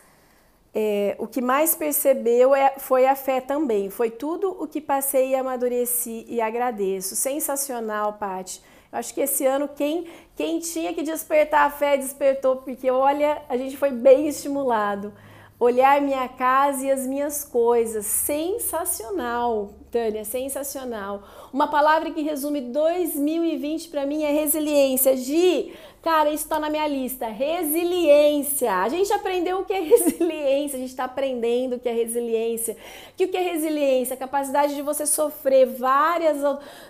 É, 0.76 1.14
o 1.18 1.26
que 1.26 1.40
mais 1.40 1.74
percebeu 1.74 2.54
é, 2.54 2.74
foi 2.78 3.06
a 3.06 3.16
fé 3.16 3.40
também. 3.40 3.90
Foi 3.90 4.10
tudo 4.10 4.50
o 4.50 4.66
que 4.66 4.80
passei 4.80 5.30
e 5.30 5.34
amadureci 5.34 6.24
e 6.28 6.40
agradeço. 6.40 7.16
Sensacional, 7.16 8.14
Paty. 8.14 8.62
Eu 8.92 8.98
acho 8.98 9.12
que 9.12 9.20
esse 9.20 9.44
ano 9.44 9.68
quem, 9.68 10.06
quem 10.36 10.60
tinha 10.60 10.94
que 10.94 11.02
despertar 11.02 11.66
a 11.66 11.70
fé 11.70 11.96
despertou, 11.96 12.56
porque 12.56 12.90
olha, 12.90 13.42
a 13.48 13.56
gente 13.56 13.76
foi 13.76 13.90
bem 13.90 14.28
estimulado. 14.28 15.12
Olhar 15.58 16.00
minha 16.00 16.28
casa 16.28 16.84
e 16.84 16.90
as 16.90 17.06
minhas 17.06 17.44
coisas. 17.44 18.04
Sensacional, 18.06 19.70
Tânia, 19.90 20.24
sensacional. 20.24 21.22
Uma 21.52 21.68
palavra 21.68 22.10
que 22.10 22.22
resume 22.22 22.60
2020 22.60 23.88
para 23.88 24.04
mim 24.04 24.24
é 24.24 24.32
resiliência. 24.32 25.16
Gi, 25.16 25.72
Cara, 26.04 26.28
isso 26.28 26.44
está 26.44 26.60
na 26.60 26.68
minha 26.68 26.86
lista. 26.86 27.28
Resiliência. 27.28 28.70
A 28.74 28.90
gente 28.90 29.10
aprendeu 29.10 29.60
o 29.60 29.64
que 29.64 29.72
é 29.72 29.80
resiliência, 29.80 30.76
a 30.76 30.80
gente 30.80 30.90
está 30.90 31.04
aprendendo 31.04 31.76
o 31.76 31.80
que 31.80 31.88
é 31.88 31.92
resiliência. 31.92 32.76
Que 33.16 33.24
o 33.24 33.28
que 33.28 33.36
é 33.38 33.40
resiliência? 33.40 34.12
A 34.12 34.16
capacidade 34.18 34.74
de 34.74 34.82
você 34.82 35.06
sofrer 35.06 35.64
várias, 35.64 36.42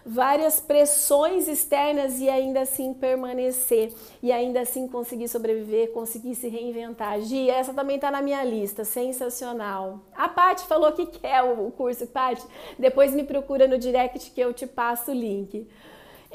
várias 0.04 0.58
pressões 0.58 1.46
externas 1.46 2.18
e 2.18 2.28
ainda 2.28 2.62
assim 2.62 2.92
permanecer. 2.92 3.92
E 4.20 4.32
ainda 4.32 4.62
assim 4.62 4.88
conseguir 4.88 5.28
sobreviver, 5.28 5.92
conseguir 5.92 6.34
se 6.34 6.48
reinventar. 6.48 7.20
Gi, 7.20 7.48
essa 7.48 7.72
também 7.72 7.94
está 7.94 8.10
na 8.10 8.20
minha 8.20 8.42
lista. 8.42 8.84
Sensacional. 8.84 10.00
A 10.16 10.28
Paty 10.28 10.66
falou 10.66 10.90
que 10.90 11.06
quer 11.06 11.40
o 11.40 11.70
curso. 11.70 12.04
Paty, 12.08 12.42
depois 12.76 13.14
me 13.14 13.22
procura 13.22 13.68
no 13.68 13.78
direct 13.78 14.32
que 14.32 14.40
eu 14.40 14.52
te 14.52 14.66
passo 14.66 15.12
o 15.12 15.14
link. 15.14 15.68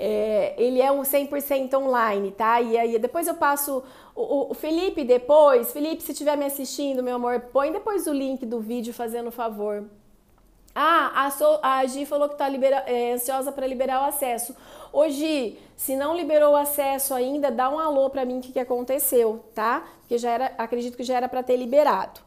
É, 0.01 0.55
ele 0.57 0.81
é 0.81 0.89
um 0.89 1.01
100% 1.01 1.73
online, 1.73 2.31
tá? 2.31 2.61
E 2.61 2.77
aí 2.77 2.97
depois 2.97 3.27
eu 3.27 3.33
passo 3.33 3.83
o, 4.15 4.51
o, 4.51 4.53
Felipe 4.53 5.03
depois, 5.03 5.73
Felipe, 5.73 6.01
se 6.01 6.13
estiver 6.13 6.37
me 6.37 6.45
assistindo, 6.45 7.03
meu 7.03 7.17
amor, 7.17 7.41
põe 7.51 7.69
depois 7.69 8.07
o 8.07 8.13
link 8.13 8.45
do 8.45 8.61
vídeo 8.61 8.93
fazendo 8.93 9.29
favor. 9.29 9.83
Ah, 10.73 11.25
a, 11.25 11.31
so, 11.31 11.59
a 11.61 11.85
Gi 11.85 12.05
falou 12.05 12.29
que 12.29 12.35
está 12.35 12.47
é, 12.87 13.11
ansiosa 13.11 13.51
para 13.51 13.67
liberar 13.67 14.01
o 14.01 14.05
acesso. 14.05 14.55
Ô 14.93 15.03
se 15.75 15.95
não 15.97 16.15
liberou 16.15 16.53
o 16.53 16.55
acesso 16.55 17.13
ainda, 17.13 17.51
dá 17.51 17.69
um 17.69 17.77
alô 17.77 18.09
para 18.09 18.23
mim 18.23 18.39
que, 18.39 18.53
que 18.53 18.59
aconteceu, 18.59 19.43
tá? 19.53 19.83
Porque 19.99 20.17
já 20.17 20.31
era, 20.31 20.45
acredito 20.57 20.95
que 20.95 21.03
já 21.03 21.17
era 21.17 21.27
para 21.27 21.43
ter 21.43 21.57
liberado. 21.57 22.21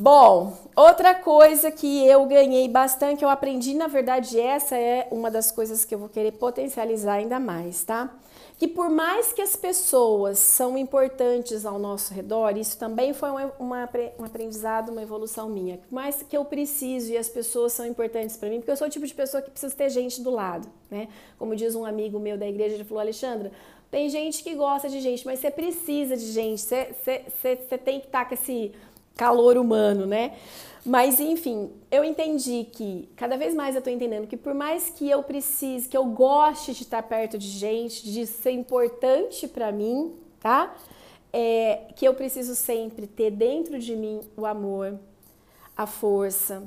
Bom, 0.00 0.56
outra 0.76 1.12
coisa 1.12 1.72
que 1.72 2.06
eu 2.06 2.24
ganhei 2.26 2.68
bastante, 2.68 3.24
eu 3.24 3.28
aprendi, 3.28 3.74
na 3.74 3.88
verdade, 3.88 4.38
essa 4.38 4.76
é 4.76 5.08
uma 5.10 5.28
das 5.28 5.50
coisas 5.50 5.84
que 5.84 5.92
eu 5.92 5.98
vou 5.98 6.08
querer 6.08 6.30
potencializar 6.30 7.14
ainda 7.14 7.40
mais, 7.40 7.82
tá? 7.82 8.08
Que 8.56 8.68
por 8.68 8.88
mais 8.88 9.32
que 9.32 9.42
as 9.42 9.56
pessoas 9.56 10.38
são 10.38 10.78
importantes 10.78 11.66
ao 11.66 11.80
nosso 11.80 12.14
redor, 12.14 12.56
isso 12.56 12.78
também 12.78 13.12
foi 13.12 13.28
uma, 13.28 13.52
uma, 13.58 13.90
um 14.20 14.24
aprendizado, 14.24 14.92
uma 14.92 15.02
evolução 15.02 15.48
minha. 15.48 15.78
Por 15.78 15.92
mais 15.92 16.22
que 16.22 16.36
eu 16.36 16.44
preciso 16.44 17.10
e 17.10 17.16
as 17.16 17.28
pessoas 17.28 17.72
são 17.72 17.84
importantes 17.84 18.36
para 18.36 18.48
mim, 18.48 18.58
porque 18.58 18.70
eu 18.70 18.76
sou 18.76 18.86
o 18.86 18.90
tipo 18.90 19.04
de 19.04 19.14
pessoa 19.14 19.42
que 19.42 19.50
precisa 19.50 19.74
ter 19.74 19.90
gente 19.90 20.22
do 20.22 20.30
lado, 20.30 20.68
né? 20.88 21.08
Como 21.36 21.56
diz 21.56 21.74
um 21.74 21.84
amigo 21.84 22.20
meu 22.20 22.38
da 22.38 22.46
igreja, 22.46 22.76
ele 22.76 22.84
falou, 22.84 23.00
Alexandra, 23.00 23.50
tem 23.90 24.10
gente 24.10 24.44
que 24.44 24.54
gosta 24.54 24.86
de 24.88 25.00
gente, 25.00 25.24
mas 25.24 25.40
você 25.40 25.50
precisa 25.50 26.14
de 26.14 26.30
gente, 26.30 26.60
você, 26.60 26.92
você, 26.92 27.24
você, 27.26 27.56
você 27.56 27.78
tem 27.78 28.00
que 28.00 28.06
estar 28.06 28.20
tá 28.20 28.24
com 28.26 28.34
esse 28.34 28.72
calor 29.18 29.58
humano, 29.58 30.06
né? 30.06 30.36
Mas 30.86 31.20
enfim, 31.20 31.70
eu 31.90 32.04
entendi 32.04 32.66
que 32.72 33.08
cada 33.16 33.36
vez 33.36 33.52
mais 33.52 33.74
eu 33.74 33.82
tô 33.82 33.90
entendendo 33.90 34.26
que 34.26 34.36
por 34.36 34.54
mais 34.54 34.88
que 34.88 35.10
eu 35.10 35.22
precise, 35.22 35.88
que 35.88 35.96
eu 35.96 36.04
goste 36.06 36.72
de 36.72 36.84
estar 36.84 37.02
perto 37.02 37.36
de 37.36 37.48
gente, 37.48 38.10
de 38.10 38.24
ser 38.26 38.52
importante 38.52 39.46
para 39.48 39.70
mim, 39.72 40.14
tá? 40.40 40.74
É, 41.30 41.88
que 41.94 42.06
eu 42.06 42.14
preciso 42.14 42.54
sempre 42.54 43.06
ter 43.06 43.30
dentro 43.30 43.78
de 43.78 43.94
mim 43.94 44.20
o 44.36 44.46
amor, 44.46 44.98
a 45.76 45.86
força, 45.86 46.62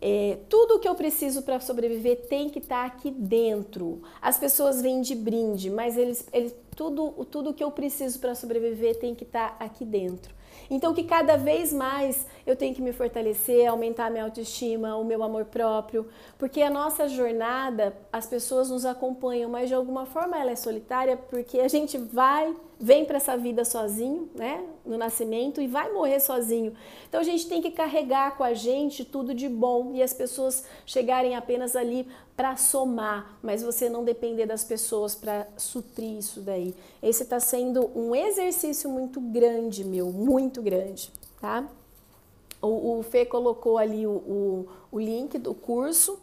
é, 0.00 0.38
tudo 0.48 0.76
o 0.76 0.78
que 0.80 0.88
eu 0.88 0.94
preciso 0.94 1.42
para 1.42 1.60
sobreviver 1.60 2.26
tem 2.28 2.50
que 2.50 2.58
estar 2.58 2.80
tá 2.80 2.86
aqui 2.86 3.10
dentro. 3.10 4.02
As 4.20 4.38
pessoas 4.38 4.82
vêm 4.82 5.00
de 5.00 5.14
brinde, 5.14 5.70
mas 5.70 5.96
eles, 5.96 6.26
eles 6.32 6.54
tudo, 6.74 7.24
tudo 7.30 7.54
que 7.54 7.62
eu 7.62 7.70
preciso 7.70 8.18
para 8.18 8.34
sobreviver 8.34 8.98
tem 8.98 9.14
que 9.14 9.24
estar 9.24 9.56
tá 9.56 9.64
aqui 9.64 9.84
dentro. 9.84 10.34
Então, 10.70 10.94
que 10.94 11.04
cada 11.04 11.36
vez 11.36 11.72
mais 11.72 12.26
eu 12.46 12.56
tenho 12.56 12.74
que 12.74 12.82
me 12.82 12.92
fortalecer, 12.92 13.66
aumentar 13.68 14.10
minha 14.10 14.24
autoestima, 14.24 14.96
o 14.96 15.04
meu 15.04 15.22
amor 15.22 15.44
próprio, 15.46 16.08
porque 16.38 16.62
a 16.62 16.70
nossa 16.70 17.08
jornada, 17.08 17.96
as 18.12 18.26
pessoas 18.26 18.70
nos 18.70 18.84
acompanham, 18.84 19.50
mas 19.50 19.68
de 19.68 19.74
alguma 19.74 20.06
forma 20.06 20.38
ela 20.38 20.50
é 20.50 20.56
solitária, 20.56 21.16
porque 21.16 21.60
a 21.60 21.68
gente 21.68 21.98
vai, 21.98 22.54
vem 22.78 23.04
para 23.04 23.16
essa 23.16 23.36
vida 23.36 23.64
sozinho, 23.64 24.28
né, 24.34 24.64
no 24.84 24.98
nascimento 24.98 25.60
e 25.60 25.66
vai 25.66 25.92
morrer 25.92 26.20
sozinho. 26.20 26.74
Então, 27.08 27.20
a 27.20 27.24
gente 27.24 27.48
tem 27.48 27.62
que 27.62 27.70
carregar 27.70 28.36
com 28.36 28.44
a 28.44 28.54
gente 28.54 29.04
tudo 29.04 29.34
de 29.34 29.48
bom 29.48 29.92
e 29.94 30.02
as 30.02 30.12
pessoas 30.12 30.64
chegarem 30.84 31.36
apenas 31.36 31.76
ali 31.76 32.06
para 32.36 32.56
somar, 32.56 33.38
mas 33.42 33.62
você 33.62 33.88
não 33.88 34.04
depender 34.04 34.46
das 34.46 34.64
pessoas 34.64 35.14
para 35.14 35.46
suprir 35.56 36.18
isso 36.18 36.40
daí. 36.40 36.74
Esse 37.02 37.22
está 37.22 37.38
sendo 37.38 37.90
um 37.94 38.14
exercício 38.14 38.90
muito 38.90 39.20
grande, 39.20 39.84
meu, 39.84 40.10
muito 40.10 40.60
grande, 40.60 41.12
tá? 41.40 41.68
O, 42.60 42.98
o 42.98 43.02
Fê 43.02 43.24
colocou 43.24 43.78
ali 43.78 44.06
o, 44.06 44.10
o, 44.10 44.68
o 44.90 44.98
link 44.98 45.38
do 45.38 45.54
curso. 45.54 46.18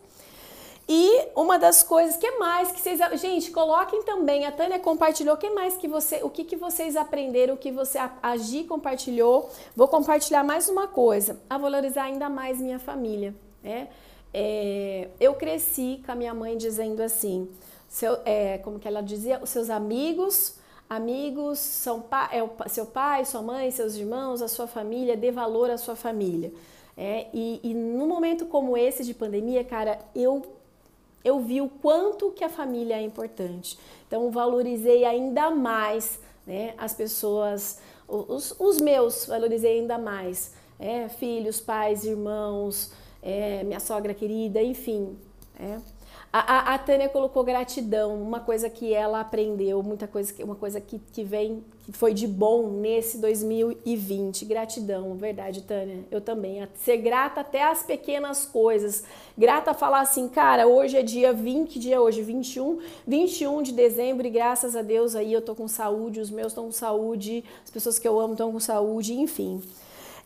E 0.94 1.30
uma 1.38 1.58
das 1.58 1.84
coisas 1.84 2.18
que 2.18 2.32
mais 2.32 2.70
que 2.70 2.82
vocês, 2.82 3.00
gente, 3.22 3.50
coloquem 3.50 4.04
também. 4.04 4.46
A 4.46 4.52
Tânia 4.52 4.78
compartilhou. 4.78 5.38
Que 5.38 5.50
mais 5.50 5.78
que 5.78 5.88
você, 5.88 6.22
o 6.22 6.30
que 6.30 6.44
que 6.44 6.58
vocês 6.58 6.98
aprenderam, 6.98 7.54
o 7.54 7.58
que 7.58 7.72
você 7.72 7.98
agir 8.22 8.66
compartilhou? 8.66 9.50
Vou 9.74 9.88
compartilhar 9.88 10.44
mais 10.44 10.68
uma 10.68 10.90
coisa, 10.90 11.40
a 11.50 11.58
valorizar 11.58 12.04
ainda 12.04 12.28
mais 12.28 12.60
minha 12.60 12.78
família, 12.78 13.34
né? 13.64 13.88
É, 14.34 15.08
eu 15.18 15.34
cresci 15.36 16.02
com 16.06 16.12
a 16.12 16.16
minha 16.16 16.34
mãe 16.34 16.58
dizendo 16.58 17.00
assim, 17.00 17.48
seu, 17.88 18.18
é, 18.26 18.58
como 18.58 18.78
que 18.78 18.86
ela 18.86 19.02
dizia, 19.02 19.40
os 19.42 19.50
seus 19.50 19.70
amigos, 19.70 20.56
amigos 20.90 21.58
são 21.60 22.04
é 22.34 22.68
seu 22.68 22.86
pai, 22.86 23.24
sua 23.24 23.42
mãe, 23.42 23.72
seus 23.72 23.96
irmãos, 23.96 24.42
a 24.42 24.50
sua 24.50 24.68
família, 24.68 25.16
dê 25.16 25.32
valor 25.32 25.70
à 25.70 25.78
sua 25.78 25.96
família. 25.96 26.52
É, 26.98 27.28
e, 27.34 27.62
e 27.64 27.74
num 27.74 28.08
momento 28.08 28.46
como 28.46 28.76
esse 28.76 29.06
de 29.06 29.14
pandemia, 29.14 29.64
cara, 29.64 29.98
eu 30.14 30.60
eu 31.24 31.40
vi 31.40 31.62
o 31.62 31.70
quanto 31.70 32.32
que 32.32 32.44
a 32.44 32.50
família 32.50 32.96
é 32.96 33.02
importante. 33.02 33.78
Então 34.08 34.30
valorizei 34.32 35.06
ainda 35.06 35.50
mais, 35.52 36.20
né, 36.46 36.74
as 36.78 36.94
pessoas, 36.94 37.80
os, 38.08 38.56
os 38.60 38.82
meus 38.82 39.26
valorizei 39.26 39.80
ainda 39.80 39.98
mais, 39.98 40.54
é, 40.80 41.08
filhos, 41.08 41.60
pais, 41.60 42.04
irmãos, 42.04 42.92
é, 43.22 43.64
minha 43.64 43.80
sogra 43.80 44.14
querida, 44.14 44.62
enfim. 44.62 45.18
É. 45.60 45.78
A, 46.34 46.40
a, 46.40 46.76
a, 46.76 46.78
Tânia 46.78 47.10
colocou 47.10 47.44
gratidão, 47.44 48.16
uma 48.22 48.40
coisa 48.40 48.70
que 48.70 48.94
ela 48.94 49.20
aprendeu, 49.20 49.84
muita 49.84 50.08
coisa, 50.08 50.34
uma 50.46 50.56
coisa 50.56 50.80
que, 50.80 50.98
que 51.12 51.26
vem, 51.26 51.62
que 51.86 51.92
foi 51.92 52.14
de 52.14 52.26
bom 52.26 52.70
nesse 52.70 53.18
2020. 53.18 54.46
Gratidão, 54.46 55.14
verdade, 55.16 55.62
Tânia. 55.64 56.06
Eu 56.10 56.22
também. 56.22 56.66
Ser 56.76 56.98
grata 56.98 57.42
até 57.42 57.64
às 57.64 57.84
pequenas 57.84 58.46
coisas. 58.46 59.04
Grata 59.38 59.72
a 59.72 59.74
falar 59.74 60.00
assim, 60.00 60.30
cara, 60.30 60.68
hoje 60.68 60.96
é 60.96 61.04
dia 61.04 61.34
20, 61.34 61.78
dia 61.78 62.02
hoje, 62.02 62.22
21, 62.22 62.80
21 63.06 63.62
de 63.62 63.74
dezembro, 63.74 64.26
e 64.26 64.30
graças 64.30 64.74
a 64.74 64.82
Deus 64.82 65.18
aí 65.18 65.34
eu 65.34 65.42
tô 65.42 65.54
com 65.54 65.68
saúde, 65.68 66.22
os 66.22 66.30
meus 66.30 66.54
estão 66.54 66.66
com 66.66 66.72
saúde, 66.72 67.44
as 67.62 67.70
pessoas 67.70 68.00
que 68.00 68.08
eu 68.08 68.18
amo 68.18 68.36
estão 68.36 68.54
com 68.54 68.60
saúde, 68.60 69.14
enfim. 69.14 69.62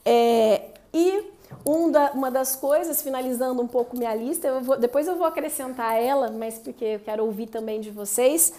É, 0.06 0.66
e 0.94 1.35
um 1.66 1.92
da, 1.92 2.12
uma 2.12 2.32
das 2.32 2.56
coisas, 2.56 3.02
finalizando 3.02 3.62
um 3.62 3.68
pouco 3.68 3.98
minha 3.98 4.14
lista, 4.16 4.48
eu 4.48 4.62
vou, 4.62 4.78
depois 4.78 5.08
eu 5.08 5.16
vou 5.16 5.26
acrescentar 5.26 6.02
ela, 6.02 6.32
mas 6.32 6.58
porque 6.58 6.86
eu 6.86 7.00
quero 7.00 7.24
ouvir 7.24 7.48
também 7.48 7.80
de 7.80 7.92
vocês, 7.92 8.54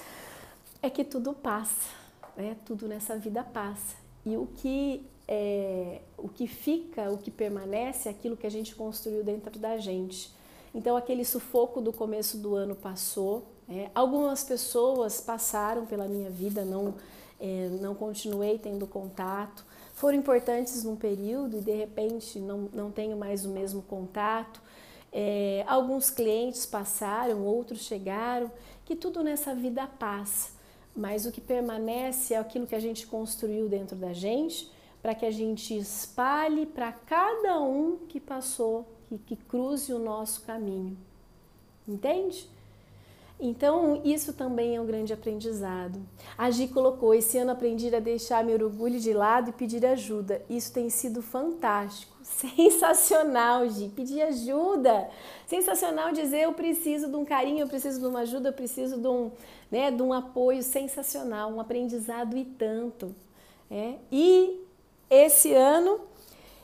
é 0.82 0.88
que 0.88 1.04
tudo 1.04 1.32
passa, 1.32 1.90
né? 2.36 2.56
tudo 2.64 2.86
nessa 2.86 3.16
vida 3.16 3.42
passa. 3.42 3.96
E 4.24 4.36
o 4.36 4.46
que, 4.56 5.06
é, 5.26 6.00
o 6.16 6.28
que 6.28 6.46
fica, 6.46 7.10
o 7.10 7.18
que 7.18 7.30
permanece, 7.30 8.08
é 8.08 8.10
aquilo 8.10 8.36
que 8.36 8.46
a 8.46 8.50
gente 8.50 8.74
construiu 8.74 9.24
dentro 9.24 9.58
da 9.58 9.78
gente. 9.78 10.34
Então, 10.74 10.96
aquele 10.96 11.24
sufoco 11.24 11.80
do 11.80 11.92
começo 11.92 12.36
do 12.36 12.54
ano 12.54 12.74
passou. 12.74 13.46
É, 13.68 13.90
algumas 13.94 14.44
pessoas 14.44 15.20
passaram 15.20 15.86
pela 15.86 16.06
minha 16.06 16.30
vida, 16.30 16.64
não, 16.64 16.94
é, 17.40 17.68
não 17.80 17.94
continuei 17.94 18.58
tendo 18.58 18.86
contato 18.86 19.64
foram 19.96 20.18
importantes 20.18 20.84
num 20.84 20.94
período 20.94 21.56
e 21.56 21.60
de 21.62 21.72
repente 21.72 22.38
não, 22.38 22.68
não 22.70 22.90
tenho 22.90 23.16
mais 23.16 23.46
o 23.46 23.48
mesmo 23.48 23.80
contato. 23.80 24.60
É, 25.10 25.64
alguns 25.66 26.10
clientes 26.10 26.66
passaram, 26.66 27.42
outros 27.42 27.80
chegaram, 27.80 28.52
que 28.84 28.94
tudo 28.94 29.24
nessa 29.24 29.54
vida 29.54 29.86
passa, 29.86 30.50
mas 30.94 31.24
o 31.24 31.32
que 31.32 31.40
permanece 31.40 32.34
é 32.34 32.38
aquilo 32.38 32.66
que 32.66 32.74
a 32.74 32.80
gente 32.80 33.06
construiu 33.06 33.70
dentro 33.70 33.96
da 33.96 34.12
gente, 34.12 34.70
para 35.00 35.14
que 35.14 35.24
a 35.24 35.30
gente 35.30 35.74
espalhe 35.74 36.66
para 36.66 36.92
cada 36.92 37.58
um 37.62 37.96
que 38.06 38.20
passou, 38.20 38.86
que, 39.08 39.16
que 39.16 39.36
cruze 39.36 39.94
o 39.94 39.98
nosso 39.98 40.42
caminho. 40.42 40.94
Entende? 41.88 42.50
Então, 43.38 44.00
isso 44.02 44.32
também 44.32 44.76
é 44.76 44.80
um 44.80 44.86
grande 44.86 45.12
aprendizado. 45.12 46.00
A 46.38 46.50
Gi 46.50 46.68
colocou: 46.68 47.12
esse 47.12 47.36
ano 47.36 47.50
aprendi 47.50 47.94
a 47.94 48.00
deixar 48.00 48.42
meu 48.42 48.54
orgulho 48.54 48.98
de 48.98 49.12
lado 49.12 49.50
e 49.50 49.52
pedir 49.52 49.84
ajuda. 49.84 50.42
Isso 50.48 50.72
tem 50.72 50.88
sido 50.88 51.20
fantástico. 51.20 52.16
Sensacional, 52.24 53.68
Gi. 53.68 53.88
Pedir 53.94 54.22
ajuda. 54.22 55.10
Sensacional 55.46 56.12
dizer: 56.12 56.44
eu 56.44 56.54
preciso 56.54 57.08
de 57.08 57.16
um 57.16 57.26
carinho, 57.26 57.60
eu 57.60 57.68
preciso 57.68 58.00
de 58.00 58.06
uma 58.06 58.20
ajuda, 58.20 58.48
eu 58.48 58.54
preciso 58.54 58.98
de 58.98 59.06
um, 59.06 59.30
né, 59.70 59.90
de 59.90 60.02
um 60.02 60.14
apoio. 60.14 60.62
Sensacional. 60.62 61.50
Um 61.50 61.60
aprendizado 61.60 62.36
e 62.38 62.44
tanto. 62.44 63.14
É. 63.70 63.96
E 64.10 64.62
esse 65.10 65.52
ano 65.52 66.00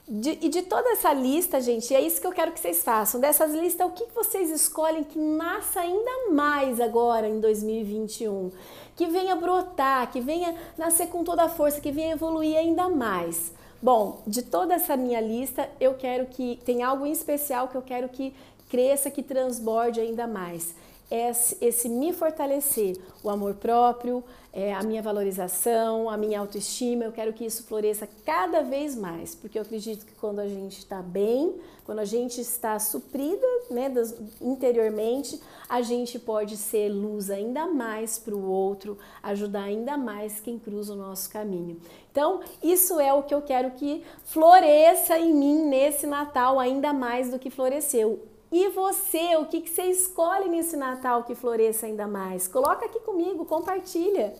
de, 0.09 0.39
e 0.43 0.49
de 0.49 0.63
toda 0.63 0.91
essa 0.91 1.13
lista, 1.13 1.61
gente, 1.61 1.95
é 1.95 2.01
isso 2.01 2.21
que 2.21 2.27
eu 2.27 2.33
quero 2.33 2.53
que 2.53 2.61
vocês 2.61 2.83
façam. 2.83 3.21
Dessas 3.21 3.53
listas, 3.53 3.87
o 3.87 3.91
que 3.91 4.05
vocês 4.15 4.51
escolhem 4.51 5.05
que 5.05 5.19
nasça 5.19 5.81
ainda 5.81 6.31
mais 6.33 6.81
agora 6.81 7.29
em 7.29 7.41
2021? 7.41 8.51
Que 8.97 9.07
venha 9.07 9.37
brotar, 9.37 10.11
que 10.11 10.21
venha 10.21 10.55
nascer 10.77 11.07
com 11.07 11.23
toda 11.23 11.45
a 11.45 11.49
força, 11.49 11.81
que 11.81 11.93
venha 11.93 12.13
evoluir 12.13 12.57
ainda 12.57 12.89
mais. 12.89 13.53
Bom, 13.81 14.23
de 14.27 14.43
toda 14.43 14.75
essa 14.75 14.97
minha 14.97 15.21
lista, 15.21 15.69
eu 15.81 15.95
quero 15.95 16.27
que 16.27 16.59
tem 16.65 16.83
algo 16.83 17.07
em 17.07 17.13
especial 17.13 17.69
que 17.69 17.77
eu 17.77 17.83
quero 17.83 18.09
que 18.09 18.35
cresça, 18.69 19.11
que 19.11 19.23
transborde 19.23 20.01
ainda 20.01 20.27
mais. 20.27 20.75
Esse, 21.15 21.59
esse 21.61 21.91
me 21.91 22.11
fortalecer, 22.11 22.97
o 23.23 23.29
amor 23.29 23.57
próprio, 23.57 24.25
é, 24.51 24.73
a 24.73 24.83
minha 24.83 25.03
valorização, 25.03 26.09
a 26.09 26.17
minha 26.17 26.41
autoestima. 26.41 27.05
Eu 27.05 27.13
quero 27.13 27.35
que 27.35 27.45
isso 27.45 27.65
floresça 27.65 28.09
cada 28.25 28.63
vez 28.63 28.97
mais, 28.97 29.35
porque 29.35 29.59
eu 29.59 29.63
acredito 29.63 30.07
que 30.07 30.15
quando 30.15 30.39
a 30.39 30.49
gente 30.49 30.79
está 30.79 31.03
bem, 31.03 31.55
quando 31.85 31.99
a 31.99 32.07
gente 32.07 32.41
está 32.41 32.79
suprida 32.79 33.47
né, 33.71 33.91
das, 33.91 34.15
interiormente, 34.41 35.39
a 35.69 35.83
gente 35.83 36.19
pode 36.19 36.57
ser 36.57 36.89
luz 36.89 37.29
ainda 37.29 37.67
mais 37.67 38.19
para 38.19 38.35
o 38.35 38.51
outro, 38.51 38.97
ajudar 39.23 39.65
ainda 39.65 39.99
mais 39.99 40.41
quem 40.41 40.59
cruza 40.59 40.95
o 40.95 40.97
nosso 40.97 41.29
caminho. 41.29 41.79
Então, 42.11 42.41
isso 42.63 42.99
é 42.99 43.13
o 43.13 43.23
que 43.23 43.35
eu 43.35 43.43
quero 43.43 43.73
que 43.73 44.03
floresça 44.25 45.19
em 45.19 45.35
mim 45.35 45.65
nesse 45.67 46.07
Natal 46.07 46.59
ainda 46.59 46.91
mais 46.91 47.31
do 47.31 47.39
que 47.39 47.51
floresceu. 47.51 48.32
E 48.53 48.69
você, 48.69 49.35
o 49.37 49.47
que, 49.47 49.63
que 49.63 49.71
você 49.71 49.85
escolhe 49.85 50.47
nesse 50.47 50.77
Natal 50.77 51.25
que 51.25 51.35
floresça 51.35 51.87
ainda 51.87 52.07
mais? 52.07 52.47
Coloca 52.47 52.85
aqui 52.85 53.01
comigo, 53.01 53.47
compartilha. 53.47 54.35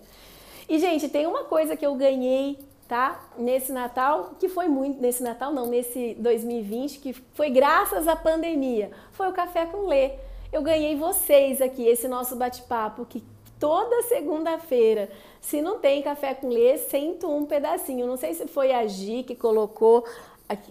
E, 0.69 0.79
gente, 0.79 1.09
tem 1.09 1.27
uma 1.27 1.45
coisa 1.45 1.75
que 1.75 1.87
eu 1.87 1.95
ganhei, 1.95 2.59
tá? 2.87 3.25
Nesse 3.39 3.73
Natal, 3.73 4.33
que 4.39 4.51
foi 4.51 4.69
muito. 4.69 5.01
Nesse 5.01 5.23
Natal, 5.23 5.51
não, 5.51 5.67
nesse 5.67 6.15
2020, 6.19 6.99
que 6.99 7.15
foi 7.15 7.49
graças 7.49 8.07
à 8.07 8.15
pandemia. 8.15 8.91
Foi 9.13 9.29
o 9.29 9.33
Café 9.33 9.65
com 9.65 9.87
Lê. 9.87 10.13
Eu 10.53 10.61
ganhei 10.61 10.95
vocês 10.95 11.63
aqui, 11.63 11.87
esse 11.87 12.07
nosso 12.07 12.37
bate-papo, 12.37 13.07
que 13.07 13.25
toda 13.63 14.03
segunda-feira. 14.03 15.09
Se 15.41 15.63
não 15.63 15.79
tem 15.79 16.03
café 16.03 16.35
com 16.35 16.49
lê, 16.49 16.77
sento 16.79 17.31
um 17.31 17.47
pedacinho. 17.47 18.09
Não 18.09 18.17
sei 18.17 18.35
se 18.35 18.49
foi 18.49 18.73
a 18.73 18.85
Gi 18.89 19.23
que 19.23 19.37
colocou 19.37 20.05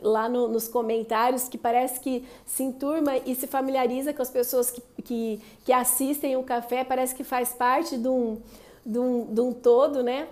lá 0.02 0.28
no, 0.28 0.48
nos 0.48 0.68
comentários 0.68 1.48
que 1.48 1.58
parece 1.58 2.00
que 2.00 2.26
se 2.46 2.64
enturma 2.64 3.18
e 3.18 3.36
se 3.36 3.48
familiariza 3.48 4.14
com 4.14 4.22
as 4.22 4.30
pessoas 4.30 4.72
que, 4.72 4.82
que, 5.04 5.42
que 5.66 5.74
assistem 5.74 6.36
o 6.36 6.44
café, 6.44 6.84
parece 6.84 7.16
que 7.16 7.24
faz 7.24 7.54
parte 7.54 7.98
de 7.98 8.08
um, 8.08 8.38
de, 8.86 9.00
um, 9.00 9.26
de 9.26 9.42
um 9.42 9.54
todo, 9.54 10.04
né? 10.04 10.28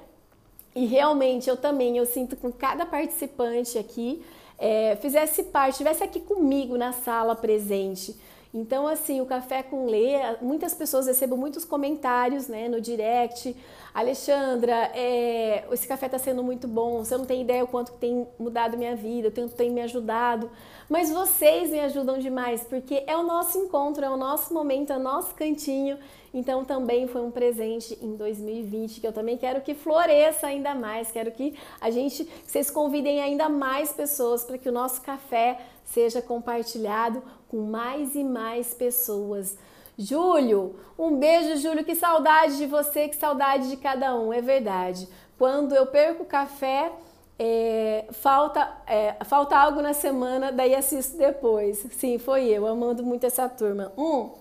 E 0.76 0.86
realmente 0.86 1.50
eu 1.50 1.58
também, 1.58 1.98
eu 1.98 2.06
sinto 2.06 2.36
com 2.36 2.52
cada 2.52 2.86
participante 2.86 3.78
aqui 3.78 4.24
é, 4.60 4.98
fizesse 4.98 5.44
parte, 5.44 5.72
estivesse 5.72 6.04
aqui 6.04 6.20
comigo 6.20 6.78
na 6.78 6.92
sala 6.92 7.34
presente. 7.34 8.16
Então, 8.52 8.88
assim, 8.88 9.22
o 9.22 9.28
Café 9.28 9.62
com 9.62 9.86
Lê, 9.86 10.16
muitas 10.42 10.74
pessoas 10.74 11.06
recebem 11.06 11.38
muitos 11.38 11.64
comentários 11.64 12.48
né, 12.48 12.68
no 12.68 12.82
direct. 12.82 13.56
Alexandra, 13.94 14.92
é, 14.96 15.66
esse 15.72 15.88
café 15.88 16.08
está 16.08 16.18
sendo 16.18 16.44
muito 16.44 16.68
bom, 16.68 17.04
você 17.04 17.16
não 17.18 17.26
tem 17.26 17.42
ideia 17.42 17.64
o 17.64 17.68
quanto 17.68 17.92
tem 17.94 18.28
mudado 18.40 18.78
minha 18.78 18.96
vida, 18.96 19.28
o 19.28 19.32
quanto 19.32 19.56
tem 19.56 19.70
me 19.70 19.82
ajudado. 19.82 20.50
Mas 20.88 21.12
vocês 21.12 21.70
me 21.70 21.80
ajudam 21.80 22.18
demais, 22.18 22.64
porque 22.64 23.04
é 23.06 23.16
o 23.16 23.24
nosso 23.24 23.58
encontro, 23.58 24.04
é 24.04 24.10
o 24.10 24.18
nosso 24.18 24.52
momento, 24.54 24.94
é 24.94 24.98
o 24.98 25.00
nosso 25.00 25.36
cantinho. 25.36 25.98
Então 26.34 26.64
também 26.64 27.08
foi 27.08 27.22
um 27.22 27.32
presente 27.32 27.98
em 28.02 28.16
2020 28.16 29.02
que 29.02 29.08
eu 29.08 29.14
também 29.14 29.38
quero 29.38 29.62
que 29.62 29.74
floresça 29.74 30.48
ainda 30.48 30.76
mais, 30.76 31.12
quero 31.12 31.32
que 31.32 31.56
a 31.82 31.90
gente, 31.90 32.24
que 32.24 32.52
vocês 32.52 32.70
convidem 32.70 33.22
ainda 33.22 33.50
mais 33.50 33.92
pessoas 33.92 34.44
para 34.44 34.58
que 34.58 34.70
o 34.70 34.72
nosso 34.72 35.02
café 35.02 35.60
seja 35.84 36.22
compartilhado 36.22 37.24
com 37.50 37.58
mais 37.64 38.16
e 38.16 38.24
mais 38.24 38.74
pessoas. 38.74 39.58
Júlio, 39.98 40.76
um 40.98 41.18
beijo, 41.18 41.58
Júlio. 41.58 41.84
Que 41.84 41.96
saudade 41.96 42.58
de 42.58 42.66
você, 42.66 43.10
que 43.10 43.18
saudade 43.18 43.70
de 43.70 43.76
cada 43.76 44.16
um, 44.16 44.32
é 44.32 44.42
verdade. 44.42 45.10
Quando 45.38 45.76
eu 45.76 45.88
perco 45.88 46.24
o 46.24 46.26
café, 46.26 46.92
é, 47.38 48.06
falta, 48.12 48.70
é, 48.88 49.16
falta 49.26 49.58
algo 49.58 49.82
na 49.82 49.94
semana, 49.94 50.52
daí 50.52 50.76
assisto 50.76 51.18
depois. 51.18 51.86
Sim, 51.92 52.18
foi 52.18 52.48
eu, 52.48 52.66
amando 52.66 53.04
muito 53.04 53.26
essa 53.26 53.50
turma. 53.50 53.92
Um, 53.98 54.32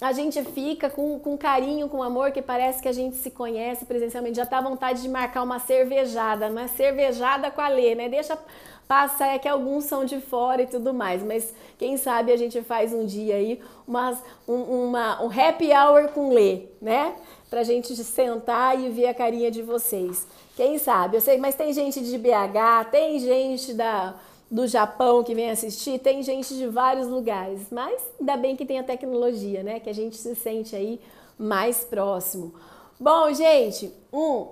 a 0.00 0.12
gente 0.12 0.42
fica 0.44 0.90
com, 0.90 1.18
com 1.18 1.38
carinho, 1.38 1.88
com 1.88 2.02
amor, 2.02 2.30
que 2.30 2.42
parece 2.42 2.82
que 2.82 2.88
a 2.88 2.92
gente 2.92 3.16
se 3.16 3.30
conhece 3.30 3.86
presencialmente. 3.86 4.36
Já 4.36 4.44
tá 4.44 4.58
à 4.58 4.60
vontade 4.60 5.00
de 5.00 5.08
marcar 5.08 5.42
uma 5.42 5.58
cervejada, 5.58 6.48
uma 6.48 6.68
cervejada 6.68 7.50
com 7.50 7.60
a 7.60 7.68
Lê, 7.68 7.94
né? 7.94 8.08
Deixa 8.08 8.38
passar, 8.86 9.34
é 9.34 9.38
que 9.38 9.48
alguns 9.48 9.84
são 9.84 10.04
de 10.04 10.20
fora 10.20 10.62
e 10.62 10.66
tudo 10.66 10.94
mais, 10.94 11.22
mas 11.22 11.52
quem 11.78 11.96
sabe 11.96 12.32
a 12.32 12.36
gente 12.36 12.62
faz 12.62 12.92
um 12.92 13.04
dia 13.04 13.34
aí 13.34 13.60
umas, 13.86 14.22
um, 14.46 14.86
uma, 14.86 15.22
um 15.22 15.28
happy 15.28 15.70
hour 15.72 16.08
com 16.08 16.32
Lê, 16.32 16.62
né? 16.80 17.16
Pra 17.50 17.62
gente 17.62 17.94
sentar 17.96 18.78
e 18.80 18.88
ver 18.88 19.08
a 19.08 19.14
carinha 19.14 19.50
de 19.50 19.62
vocês. 19.62 20.26
Quem 20.56 20.78
sabe? 20.78 21.16
Eu 21.16 21.20
sei, 21.20 21.36
mas 21.38 21.54
tem 21.54 21.72
gente 21.72 22.00
de 22.00 22.16
BH, 22.16 22.90
tem 22.90 23.18
gente 23.18 23.74
da, 23.74 24.14
do 24.50 24.66
Japão 24.66 25.22
que 25.22 25.34
vem 25.34 25.50
assistir, 25.50 25.98
tem 25.98 26.22
gente 26.22 26.54
de 26.54 26.66
vários 26.66 27.08
lugares. 27.08 27.66
Mas 27.70 28.00
ainda 28.18 28.36
bem 28.36 28.56
que 28.56 28.64
tem 28.64 28.78
a 28.78 28.84
tecnologia, 28.84 29.62
né? 29.62 29.80
Que 29.80 29.90
a 29.90 29.94
gente 29.94 30.16
se 30.16 30.34
sente 30.34 30.74
aí 30.74 31.00
mais 31.38 31.84
próximo. 31.84 32.54
Bom, 32.98 33.32
gente, 33.32 33.92
um. 34.12 34.48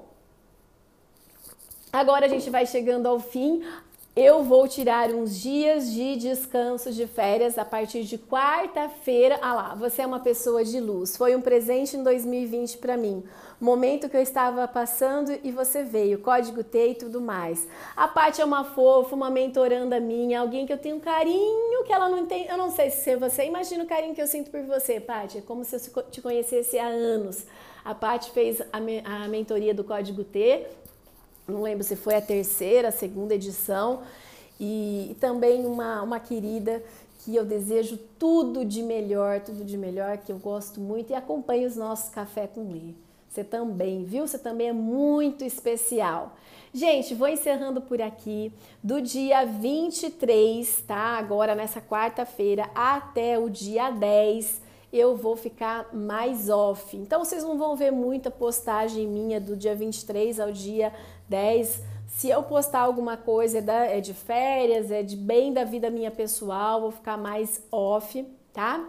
Agora 1.92 2.26
a 2.26 2.28
gente 2.28 2.50
vai 2.50 2.66
chegando 2.66 3.06
ao 3.06 3.18
fim. 3.18 3.64
Eu 4.16 4.44
vou 4.44 4.68
tirar 4.68 5.10
uns 5.10 5.40
dias 5.40 5.90
de 5.90 6.14
descanso 6.14 6.92
de 6.92 7.04
férias 7.04 7.58
a 7.58 7.64
partir 7.64 8.04
de 8.04 8.16
quarta-feira. 8.16 9.40
Ah 9.42 9.52
lá, 9.52 9.74
você 9.74 10.02
é 10.02 10.06
uma 10.06 10.20
pessoa 10.20 10.64
de 10.64 10.78
luz. 10.78 11.16
Foi 11.16 11.34
um 11.34 11.40
presente 11.40 11.96
em 11.96 12.02
2020 12.04 12.78
para 12.78 12.96
mim. 12.96 13.24
Momento 13.60 14.08
que 14.08 14.16
eu 14.16 14.22
estava 14.22 14.68
passando 14.68 15.36
e 15.42 15.50
você 15.50 15.82
veio, 15.82 16.20
código 16.20 16.62
T 16.62 16.90
e 16.90 16.94
tudo 16.94 17.20
mais. 17.20 17.66
A 17.96 18.06
Paty 18.06 18.40
é 18.40 18.44
uma 18.44 18.62
fofa, 18.62 19.16
uma 19.16 19.30
mentoranda 19.30 19.98
minha, 19.98 20.38
alguém 20.38 20.64
que 20.64 20.72
eu 20.72 20.78
tenho 20.78 21.00
carinho 21.00 21.82
que 21.84 21.92
ela 21.92 22.08
não 22.08 22.24
tem. 22.24 22.46
Eu 22.46 22.56
não 22.56 22.70
sei 22.70 22.90
se 22.90 23.16
você 23.16 23.44
imagina 23.44 23.82
o 23.82 23.86
carinho 23.88 24.14
que 24.14 24.22
eu 24.22 24.28
sinto 24.28 24.48
por 24.48 24.62
você, 24.62 25.00
Paty. 25.00 25.38
É 25.38 25.40
como 25.40 25.64
se 25.64 25.74
eu 25.74 26.04
te 26.04 26.22
conhecesse 26.22 26.78
há 26.78 26.86
anos. 26.86 27.46
A 27.84 27.96
Paty 27.96 28.30
fez 28.30 28.62
a, 28.72 28.78
me, 28.78 29.02
a 29.04 29.26
mentoria 29.26 29.74
do 29.74 29.82
Código 29.82 30.22
T 30.22 30.64
não 31.46 31.62
lembro 31.62 31.84
se 31.84 31.96
foi 31.96 32.14
a 32.14 32.20
terceira, 32.20 32.88
a 32.88 32.92
segunda 32.92 33.34
edição, 33.34 34.02
e, 34.58 35.08
e 35.10 35.14
também 35.14 35.66
uma, 35.66 36.02
uma 36.02 36.20
querida 36.20 36.82
que 37.24 37.34
eu 37.34 37.44
desejo 37.44 37.98
tudo 38.18 38.64
de 38.64 38.82
melhor, 38.82 39.40
tudo 39.40 39.64
de 39.64 39.76
melhor, 39.76 40.18
que 40.18 40.30
eu 40.30 40.38
gosto 40.38 40.80
muito 40.80 41.10
e 41.10 41.14
acompanhe 41.14 41.66
os 41.66 41.76
nossos 41.76 42.10
Café 42.10 42.46
com 42.46 42.70
Lê. 42.70 42.94
Você 43.28 43.42
também, 43.42 44.04
viu? 44.04 44.28
Você 44.28 44.38
também 44.38 44.68
é 44.68 44.72
muito 44.72 45.44
especial. 45.44 46.36
Gente, 46.72 47.14
vou 47.14 47.26
encerrando 47.26 47.80
por 47.80 48.00
aqui. 48.00 48.52
Do 48.82 49.00
dia 49.00 49.44
23, 49.44 50.82
tá? 50.86 51.18
Agora 51.18 51.54
nessa 51.54 51.80
quarta-feira 51.80 52.70
até 52.74 53.38
o 53.38 53.48
dia 53.48 53.90
10, 53.90 54.60
eu 54.92 55.16
vou 55.16 55.34
ficar 55.34 55.92
mais 55.92 56.48
off. 56.48 56.96
Então 56.96 57.24
vocês 57.24 57.42
não 57.42 57.58
vão 57.58 57.74
ver 57.74 57.90
muita 57.90 58.30
postagem 58.30 59.08
minha 59.08 59.40
do 59.40 59.56
dia 59.56 59.74
23 59.74 60.38
ao 60.38 60.52
dia 60.52 60.92
10. 61.28 61.82
Se 62.08 62.28
eu 62.28 62.42
postar 62.42 62.80
alguma 62.80 63.16
coisa 63.16 63.58
é, 63.58 63.98
é 63.98 64.00
de 64.00 64.14
férias, 64.14 64.90
é 64.90 65.02
de 65.02 65.16
bem 65.16 65.52
da 65.52 65.64
vida 65.64 65.90
minha 65.90 66.10
pessoal, 66.10 66.80
vou 66.80 66.90
ficar 66.92 67.16
mais 67.16 67.62
off, 67.72 68.24
tá? 68.52 68.88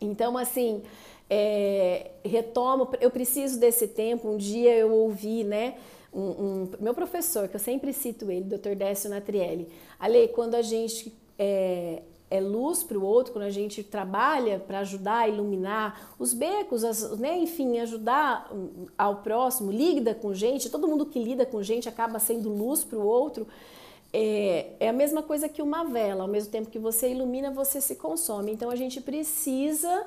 Então, 0.00 0.36
assim, 0.36 0.82
é, 1.30 2.10
retomo, 2.24 2.88
eu 3.00 3.10
preciso 3.10 3.58
desse 3.58 3.88
tempo. 3.88 4.28
Um 4.28 4.36
dia 4.36 4.74
eu 4.74 4.92
ouvi, 4.92 5.44
né? 5.44 5.74
Um, 6.12 6.20
um, 6.20 6.70
meu 6.80 6.94
professor, 6.94 7.48
que 7.48 7.56
eu 7.56 7.60
sempre 7.60 7.92
cito 7.92 8.30
ele, 8.30 8.44
Dr. 8.44 8.74
Décio 8.74 9.10
Natrielli. 9.10 9.68
Ale, 9.98 10.28
quando 10.28 10.54
a 10.54 10.62
gente 10.62 11.12
é, 11.38 12.02
é 12.30 12.40
luz 12.40 12.82
para 12.82 12.98
o 12.98 13.04
outro, 13.04 13.32
quando 13.32 13.44
a 13.44 13.50
gente 13.50 13.82
trabalha 13.82 14.58
para 14.58 14.80
ajudar 14.80 15.18
a 15.20 15.28
iluminar 15.28 16.14
os 16.18 16.34
becos, 16.34 16.84
as, 16.84 17.18
né, 17.18 17.38
enfim, 17.38 17.78
ajudar 17.78 18.50
ao 18.96 19.16
próximo, 19.16 19.72
lida 19.72 20.14
com 20.14 20.34
gente, 20.34 20.68
todo 20.68 20.86
mundo 20.86 21.06
que 21.06 21.18
lida 21.18 21.46
com 21.46 21.62
gente 21.62 21.88
acaba 21.88 22.18
sendo 22.18 22.50
luz 22.50 22.84
para 22.84 22.98
o 22.98 23.06
outro. 23.06 23.46
É, 24.12 24.72
é 24.80 24.88
a 24.88 24.92
mesma 24.92 25.22
coisa 25.22 25.48
que 25.48 25.60
uma 25.62 25.84
vela, 25.84 26.22
ao 26.22 26.28
mesmo 26.28 26.50
tempo 26.50 26.70
que 26.70 26.78
você 26.78 27.10
ilumina, 27.10 27.50
você 27.50 27.80
se 27.80 27.94
consome. 27.94 28.52
Então 28.52 28.70
a 28.70 28.76
gente 28.76 29.00
precisa 29.00 30.06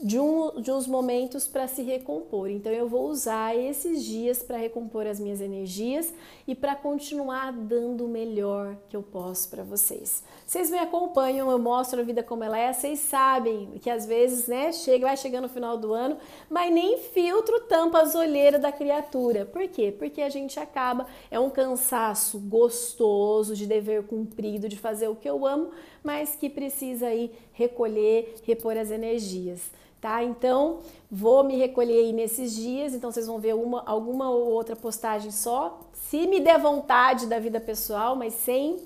de, 0.00 0.16
um, 0.16 0.60
de 0.60 0.70
uns 0.70 0.86
momentos 0.86 1.48
para 1.48 1.66
se 1.66 1.82
recompor. 1.82 2.48
Então 2.48 2.70
eu 2.70 2.88
vou 2.88 3.08
usar 3.08 3.56
esses 3.56 4.04
dias 4.04 4.42
para 4.42 4.56
recompor 4.56 5.06
as 5.06 5.18
minhas 5.18 5.40
energias 5.40 6.14
e 6.46 6.54
para 6.54 6.76
continuar 6.76 7.52
dando 7.52 8.04
o 8.04 8.08
melhor 8.08 8.76
que 8.88 8.96
eu 8.96 9.02
posso 9.02 9.50
para 9.50 9.64
vocês. 9.64 10.22
Vocês 10.46 10.70
me 10.70 10.78
acompanham, 10.78 11.50
eu 11.50 11.58
mostro 11.58 12.00
a 12.00 12.04
vida 12.04 12.22
como 12.22 12.44
ela 12.44 12.56
é, 12.56 12.72
vocês 12.72 13.00
sabem 13.00 13.72
que 13.82 13.90
às 13.90 14.06
vezes, 14.06 14.46
né, 14.46 14.72
chega, 14.72 15.06
vai 15.06 15.16
chegando 15.16 15.42
no 15.42 15.48
final 15.48 15.76
do 15.76 15.92
ano, 15.92 16.16
mas 16.48 16.72
nem 16.72 16.98
filtro 16.98 17.60
tampa 17.62 18.00
as 18.00 18.14
olheiras 18.14 18.62
da 18.62 18.70
criatura. 18.70 19.44
Por 19.44 19.66
quê? 19.66 19.92
Porque 19.96 20.22
a 20.22 20.28
gente 20.28 20.60
acaba, 20.60 21.06
é 21.28 21.40
um 21.40 21.50
cansaço 21.50 22.38
gostoso 22.38 23.56
de 23.56 23.66
dever 23.66 24.04
cumprido, 24.04 24.68
de 24.68 24.78
fazer 24.78 25.08
o 25.08 25.16
que 25.16 25.28
eu 25.28 25.44
amo, 25.44 25.70
mas 26.04 26.36
que 26.36 26.48
precisa 26.48 27.08
aí 27.08 27.32
recolher, 27.52 28.36
repor 28.44 28.76
as 28.76 28.92
energias 28.92 29.70
tá? 30.00 30.22
Então, 30.22 30.80
vou 31.10 31.44
me 31.44 31.56
recolher 31.56 31.98
aí 31.98 32.12
nesses 32.12 32.54
dias, 32.54 32.94
então 32.94 33.10
vocês 33.10 33.26
vão 33.26 33.38
ver 33.38 33.54
uma, 33.54 33.82
alguma 33.86 34.30
ou 34.30 34.50
outra 34.50 34.76
postagem 34.76 35.30
só, 35.30 35.80
se 35.92 36.26
me 36.26 36.40
der 36.40 36.58
vontade 36.58 37.26
da 37.26 37.38
vida 37.38 37.60
pessoal, 37.60 38.16
mas 38.16 38.34
sem, 38.34 38.78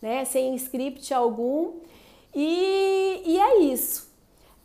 né, 0.00 0.24
sem 0.24 0.54
script 0.54 1.12
algum. 1.12 1.72
E, 2.34 3.22
e 3.24 3.38
é 3.38 3.60
isso. 3.60 4.08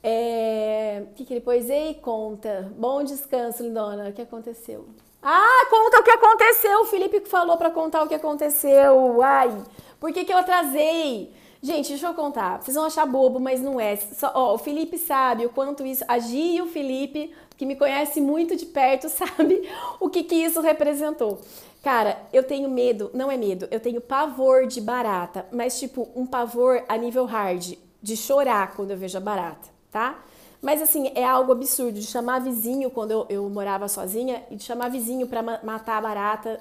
É, 0.03 1.05
o 1.09 1.13
que, 1.13 1.23
que 1.23 1.33
ele 1.33 1.41
pôs 1.41 1.69
aí? 1.69 1.95
Conta. 1.95 2.71
Bom 2.77 3.03
descanso, 3.03 3.63
lindona. 3.63 4.09
O 4.09 4.13
que 4.13 4.21
aconteceu? 4.21 4.85
Ah, 5.21 5.65
conta 5.69 6.01
o 6.01 6.03
que 6.03 6.11
aconteceu. 6.11 6.81
O 6.81 6.85
Felipe 6.85 7.21
falou 7.21 7.55
para 7.55 7.71
contar 7.71 8.03
o 8.03 8.07
que 8.07 8.13
aconteceu. 8.13 9.21
Ai, 9.23 9.63
por 9.99 10.11
que, 10.11 10.25
que 10.25 10.33
eu 10.33 10.37
atrasei? 10.37 11.33
Gente, 11.63 11.87
deixa 11.87 12.07
eu 12.07 12.13
contar. 12.13 12.61
Vocês 12.61 12.75
vão 12.75 12.83
achar 12.83 13.05
bobo, 13.05 13.39
mas 13.39 13.61
não 13.61 13.79
é. 13.79 13.95
Só, 13.95 14.29
ó, 14.35 14.53
o 14.53 14.57
Felipe 14.57 14.97
sabe 14.97 15.45
o 15.45 15.49
quanto 15.49 15.85
isso. 15.85 16.03
A 16.09 16.19
Gi 16.19 16.57
e 16.57 16.61
o 16.61 16.67
Felipe, 16.67 17.33
que 17.55 17.65
me 17.65 17.77
conhece 17.77 18.19
muito 18.19 18.53
de 18.53 18.65
perto, 18.65 19.07
sabe 19.07 19.65
o 19.97 20.09
que, 20.09 20.23
que 20.25 20.35
isso 20.35 20.59
representou. 20.59 21.39
Cara, 21.81 22.17
eu 22.33 22.43
tenho 22.43 22.69
medo, 22.69 23.09
não 23.13 23.31
é 23.31 23.37
medo, 23.37 23.65
eu 23.71 23.79
tenho 23.79 24.01
pavor 24.01 24.67
de 24.67 24.81
barata, 24.81 25.45
mas 25.53 25.79
tipo, 25.79 26.09
um 26.13 26.25
pavor 26.25 26.83
a 26.87 26.97
nível 26.97 27.25
hard, 27.25 27.75
de 28.01 28.17
chorar 28.17 28.75
quando 28.75 28.91
eu 28.91 28.97
vejo 28.97 29.17
a 29.17 29.21
barata, 29.21 29.69
tá? 29.89 30.21
Mas 30.61 30.81
assim, 30.81 31.11
é 31.15 31.25
algo 31.25 31.51
absurdo 31.51 31.99
de 31.99 32.05
chamar 32.05 32.39
vizinho 32.39 32.89
quando 32.89 33.11
eu, 33.11 33.25
eu 33.29 33.49
morava 33.49 33.87
sozinha 33.87 34.43
e 34.49 34.55
de 34.55 34.63
chamar 34.63 34.89
vizinho 34.89 35.27
para 35.27 35.41
matar 35.41 35.97
a 35.97 36.01
barata, 36.01 36.59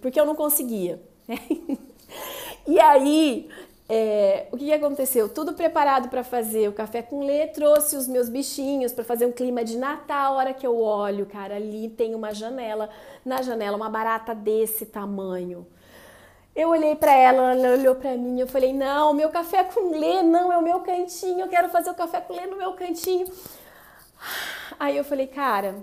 porque 0.00 0.20
eu 0.20 0.26
não 0.26 0.36
conseguia. 0.36 1.00
Né? 1.26 1.36
e 2.66 2.78
aí, 2.78 3.48
é, 3.88 4.46
o 4.52 4.56
que, 4.58 4.70
aconteceu? 4.70 5.30
Tudo 5.30 5.54
preparado 5.54 6.10
para 6.10 6.22
fazer 6.22 6.68
o 6.68 6.72
café 6.74 7.00
com 7.00 7.24
lê, 7.24 7.46
trouxe 7.46 7.96
os 7.96 8.06
meus 8.06 8.28
bichinhos 8.28 8.92
para 8.92 9.02
fazer 9.02 9.24
um 9.24 9.32
clima 9.32 9.64
de 9.64 9.78
Natal. 9.78 10.34
A 10.34 10.36
hora 10.36 10.52
que 10.52 10.66
eu 10.66 10.78
olho, 10.78 11.24
cara, 11.24 11.56
ali 11.56 11.88
tem 11.88 12.14
uma 12.14 12.34
janela, 12.34 12.90
na 13.24 13.40
janela 13.40 13.78
uma 13.78 13.88
barata 13.88 14.34
desse 14.34 14.84
tamanho. 14.84 15.66
Eu 16.54 16.68
olhei 16.70 16.96
para 16.96 17.12
ela, 17.12 17.54
ela 17.54 17.78
olhou 17.78 17.94
para 17.94 18.14
mim, 18.16 18.38
eu 18.38 18.46
falei: 18.46 18.74
"Não, 18.74 19.14
meu 19.14 19.30
café 19.30 19.64
com 19.64 19.90
lê 19.98 20.22
não 20.22 20.52
é 20.52 20.58
o 20.58 20.62
meu 20.62 20.80
cantinho, 20.80 21.40
eu 21.40 21.48
quero 21.48 21.70
fazer 21.70 21.90
o 21.90 21.94
café 21.94 22.20
com 22.20 22.34
lê 22.34 22.46
no 22.46 22.56
meu 22.58 22.74
cantinho". 22.74 23.26
Aí 24.78 24.96
eu 24.96 25.04
falei: 25.04 25.26
"Cara, 25.28 25.76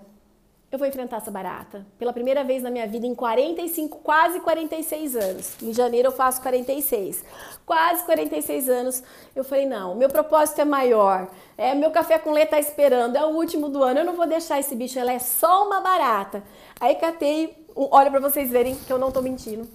eu 0.76 0.80
vou 0.80 0.88
enfrentar 0.88 1.18
essa 1.18 1.32
barata. 1.32 1.86
Pela 1.98 2.14
primeira 2.14 2.44
vez 2.44 2.62
na 2.62 2.70
minha 2.70 2.86
vida, 2.86 3.08
em 3.08 3.16
45, 3.16 4.00
quase 4.00 4.40
46 4.40 5.16
anos. 5.16 5.62
Em 5.62 5.74
janeiro 5.74 6.10
eu 6.10 6.12
faço 6.12 6.42
46. 6.42 7.24
Quase 7.66 8.04
46 8.04 8.70
anos, 8.70 9.04
eu 9.36 9.44
falei, 9.44 9.66
não, 9.66 9.96
meu 9.96 10.10
propósito 10.10 10.62
é 10.62 10.66
maior. 10.66 11.28
É, 11.58 11.74
meu 11.74 11.92
café 11.92 12.20
com 12.20 12.32
leite 12.32 12.50
tá 12.50 12.60
esperando, 12.60 13.16
é 13.16 13.26
o 13.26 13.30
último 13.30 13.70
do 13.70 13.82
ano, 13.82 14.02
eu 14.02 14.06
não 14.06 14.16
vou 14.16 14.28
deixar 14.28 14.60
esse 14.60 14.76
bicho, 14.76 15.00
ela 15.00 15.12
é 15.12 15.20
só 15.20 15.66
uma 15.66 15.82
barata. 15.82 16.44
Aí 16.80 16.96
catei, 16.96 17.66
olha 17.76 18.12
para 18.12 18.20
vocês 18.20 18.52
verem 18.52 18.76
que 18.76 18.92
eu 18.92 19.00
não 19.00 19.12
tô 19.12 19.22
mentindo. 19.22 19.68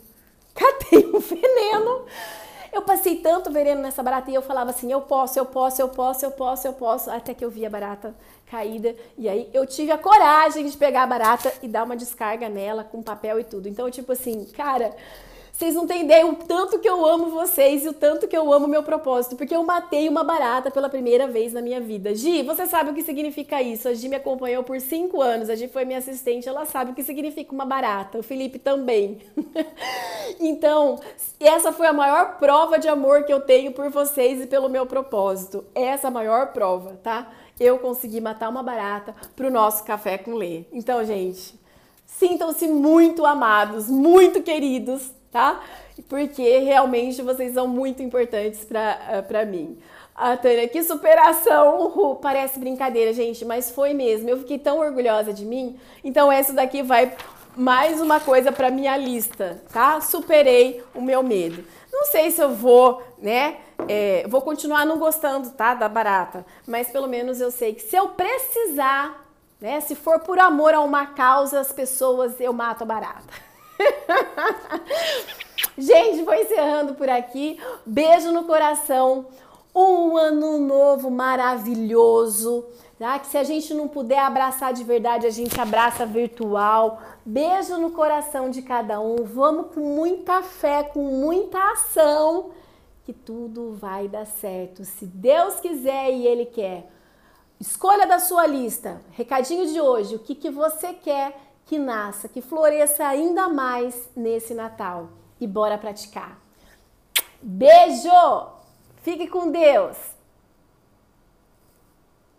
Catei 0.54 1.06
um 1.06 1.18
veneno 1.18 2.04
eu 2.72 2.82
passei 2.82 3.16
tanto 3.16 3.50
veneno 3.50 3.82
nessa 3.82 4.02
barata 4.02 4.30
e 4.30 4.34
eu 4.34 4.42
falava 4.42 4.70
assim: 4.70 4.90
eu 4.92 5.00
posso, 5.00 5.38
eu 5.38 5.46
posso, 5.46 5.82
eu 5.82 5.88
posso, 5.88 6.24
eu 6.24 6.30
posso, 6.30 6.68
eu 6.68 6.72
posso, 6.72 7.10
até 7.10 7.34
que 7.34 7.44
eu 7.44 7.50
vi 7.50 7.66
a 7.66 7.70
barata 7.70 8.14
caída. 8.50 8.94
E 9.16 9.28
aí 9.28 9.48
eu 9.54 9.64
tive 9.64 9.92
a 9.92 9.98
coragem 9.98 10.66
de 10.66 10.76
pegar 10.76 11.04
a 11.04 11.06
barata 11.06 11.52
e 11.62 11.68
dar 11.68 11.84
uma 11.84 11.96
descarga 11.96 12.48
nela 12.48 12.82
com 12.82 13.02
papel 13.02 13.38
e 13.38 13.44
tudo. 13.44 13.68
Então, 13.68 13.90
tipo 13.90 14.12
assim, 14.12 14.44
cara. 14.56 14.94
Vocês 15.52 15.74
não 15.74 15.86
têm 15.86 16.04
ideia 16.04 16.26
o 16.26 16.34
tanto 16.34 16.78
que 16.78 16.88
eu 16.88 17.04
amo 17.04 17.28
vocês 17.28 17.84
e 17.84 17.88
o 17.90 17.92
tanto 17.92 18.26
que 18.26 18.34
eu 18.34 18.50
amo 18.50 18.66
meu 18.66 18.82
propósito, 18.82 19.36
porque 19.36 19.54
eu 19.54 19.62
matei 19.62 20.08
uma 20.08 20.24
barata 20.24 20.70
pela 20.70 20.88
primeira 20.88 21.26
vez 21.26 21.52
na 21.52 21.60
minha 21.60 21.78
vida. 21.78 22.14
Gi, 22.14 22.42
você 22.42 22.64
sabe 22.64 22.88
o 22.88 22.94
que 22.94 23.02
significa 23.02 23.60
isso? 23.60 23.86
A 23.86 23.92
Gi 23.92 24.08
me 24.08 24.16
acompanhou 24.16 24.64
por 24.64 24.80
cinco 24.80 25.20
anos, 25.20 25.50
a 25.50 25.54
Gi 25.54 25.68
foi 25.68 25.84
minha 25.84 25.98
assistente, 25.98 26.48
ela 26.48 26.64
sabe 26.64 26.92
o 26.92 26.94
que 26.94 27.02
significa 27.02 27.52
uma 27.52 27.66
barata. 27.66 28.16
O 28.18 28.22
Felipe 28.22 28.58
também. 28.58 29.18
então, 30.40 30.98
essa 31.38 31.72
foi 31.72 31.88
a 31.88 31.92
maior 31.92 32.38
prova 32.38 32.78
de 32.78 32.88
amor 32.88 33.24
que 33.24 33.32
eu 33.32 33.42
tenho 33.42 33.72
por 33.72 33.90
vocês 33.90 34.40
e 34.40 34.46
pelo 34.46 34.70
meu 34.70 34.86
propósito. 34.86 35.62
Essa 35.74 36.06
é 36.06 36.08
a 36.08 36.10
maior 36.10 36.54
prova, 36.54 36.98
tá? 37.02 37.30
Eu 37.60 37.78
consegui 37.78 38.20
matar 38.20 38.48
uma 38.48 38.62
barata 38.62 39.14
pro 39.36 39.50
nosso 39.50 39.84
café 39.84 40.18
com 40.18 40.34
Lê. 40.34 40.64
Então, 40.72 41.04
gente, 41.04 41.54
sintam-se 42.06 42.66
muito 42.66 43.24
amados, 43.24 43.88
muito 43.88 44.42
queridos 44.42 45.12
tá? 45.30 45.60
Porque 46.08 46.58
realmente 46.58 47.22
vocês 47.22 47.54
são 47.54 47.68
muito 47.68 48.02
importantes 48.02 48.64
para 48.64 49.44
uh, 49.44 49.46
mim. 49.46 49.78
A 50.14 50.36
Tânia, 50.36 50.68
que 50.68 50.82
superação! 50.82 51.86
Uhul. 51.86 52.16
Parece 52.16 52.58
brincadeira, 52.58 53.12
gente, 53.12 53.44
mas 53.44 53.70
foi 53.70 53.94
mesmo. 53.94 54.28
Eu 54.28 54.38
fiquei 54.38 54.58
tão 54.58 54.78
orgulhosa 54.78 55.32
de 55.32 55.44
mim. 55.44 55.76
Então, 56.04 56.30
essa 56.30 56.52
daqui 56.52 56.82
vai 56.82 57.14
mais 57.56 58.00
uma 58.00 58.20
coisa 58.20 58.52
para 58.52 58.70
minha 58.70 58.96
lista, 58.96 59.62
tá? 59.72 60.00
Superei 60.00 60.82
o 60.94 61.00
meu 61.00 61.22
medo. 61.22 61.64
Não 61.92 62.06
sei 62.06 62.30
se 62.30 62.40
eu 62.40 62.54
vou, 62.54 63.02
né? 63.18 63.58
É, 63.88 64.26
vou 64.28 64.42
continuar 64.42 64.84
não 64.86 64.98
gostando, 64.98 65.50
tá? 65.50 65.74
Da 65.74 65.88
barata. 65.88 66.46
Mas 66.66 66.88
pelo 66.88 67.08
menos 67.08 67.40
eu 67.40 67.50
sei 67.50 67.74
que 67.74 67.82
se 67.82 67.96
eu 67.96 68.08
precisar, 68.08 69.26
né? 69.60 69.80
Se 69.80 69.94
for 69.94 70.20
por 70.20 70.38
amor 70.38 70.74
a 70.74 70.80
uma 70.80 71.06
causa, 71.06 71.60
as 71.60 71.72
pessoas, 71.72 72.40
eu 72.40 72.52
mato 72.52 72.82
a 72.82 72.86
barata. 72.86 73.50
Gente, 75.76 76.22
vou 76.22 76.34
encerrando 76.34 76.94
por 76.94 77.08
aqui. 77.08 77.60
Beijo 77.84 78.32
no 78.32 78.44
coração. 78.44 79.26
Um 79.74 80.16
ano 80.16 80.58
novo 80.58 81.10
maravilhoso. 81.10 82.64
Tá? 83.00 83.18
Que 83.18 83.28
se 83.28 83.38
a 83.38 83.42
gente 83.42 83.72
não 83.72 83.88
puder 83.88 84.18
abraçar 84.18 84.74
de 84.74 84.84
verdade, 84.84 85.26
a 85.26 85.30
gente 85.30 85.58
abraça 85.58 86.04
virtual. 86.04 87.00
Beijo 87.24 87.78
no 87.78 87.92
coração 87.92 88.50
de 88.50 88.60
cada 88.60 89.00
um. 89.00 89.24
Vamos 89.24 89.74
com 89.74 89.80
muita 89.80 90.42
fé, 90.42 90.82
com 90.82 91.02
muita 91.02 91.58
ação, 91.72 92.50
que 93.06 93.14
tudo 93.14 93.72
vai 93.72 94.06
dar 94.06 94.26
certo. 94.26 94.84
Se 94.84 95.06
Deus 95.06 95.60
quiser 95.60 96.12
e 96.12 96.26
Ele 96.26 96.44
quer. 96.44 96.90
Escolha 97.58 98.06
da 98.06 98.18
sua 98.18 98.46
lista. 98.46 99.00
Recadinho 99.12 99.66
de 99.66 99.80
hoje: 99.80 100.16
o 100.16 100.18
que, 100.18 100.34
que 100.34 100.50
você 100.50 100.92
quer 100.92 101.34
que 101.64 101.78
nasça, 101.78 102.28
que 102.28 102.42
floresça 102.42 103.06
ainda 103.06 103.48
mais 103.48 104.10
nesse 104.14 104.52
Natal. 104.52 105.08
E 105.40 105.46
bora 105.46 105.78
praticar. 105.78 106.38
Beijo! 107.40 108.10
Fique 109.02 109.26
com 109.26 109.50
Deus! 109.50 110.19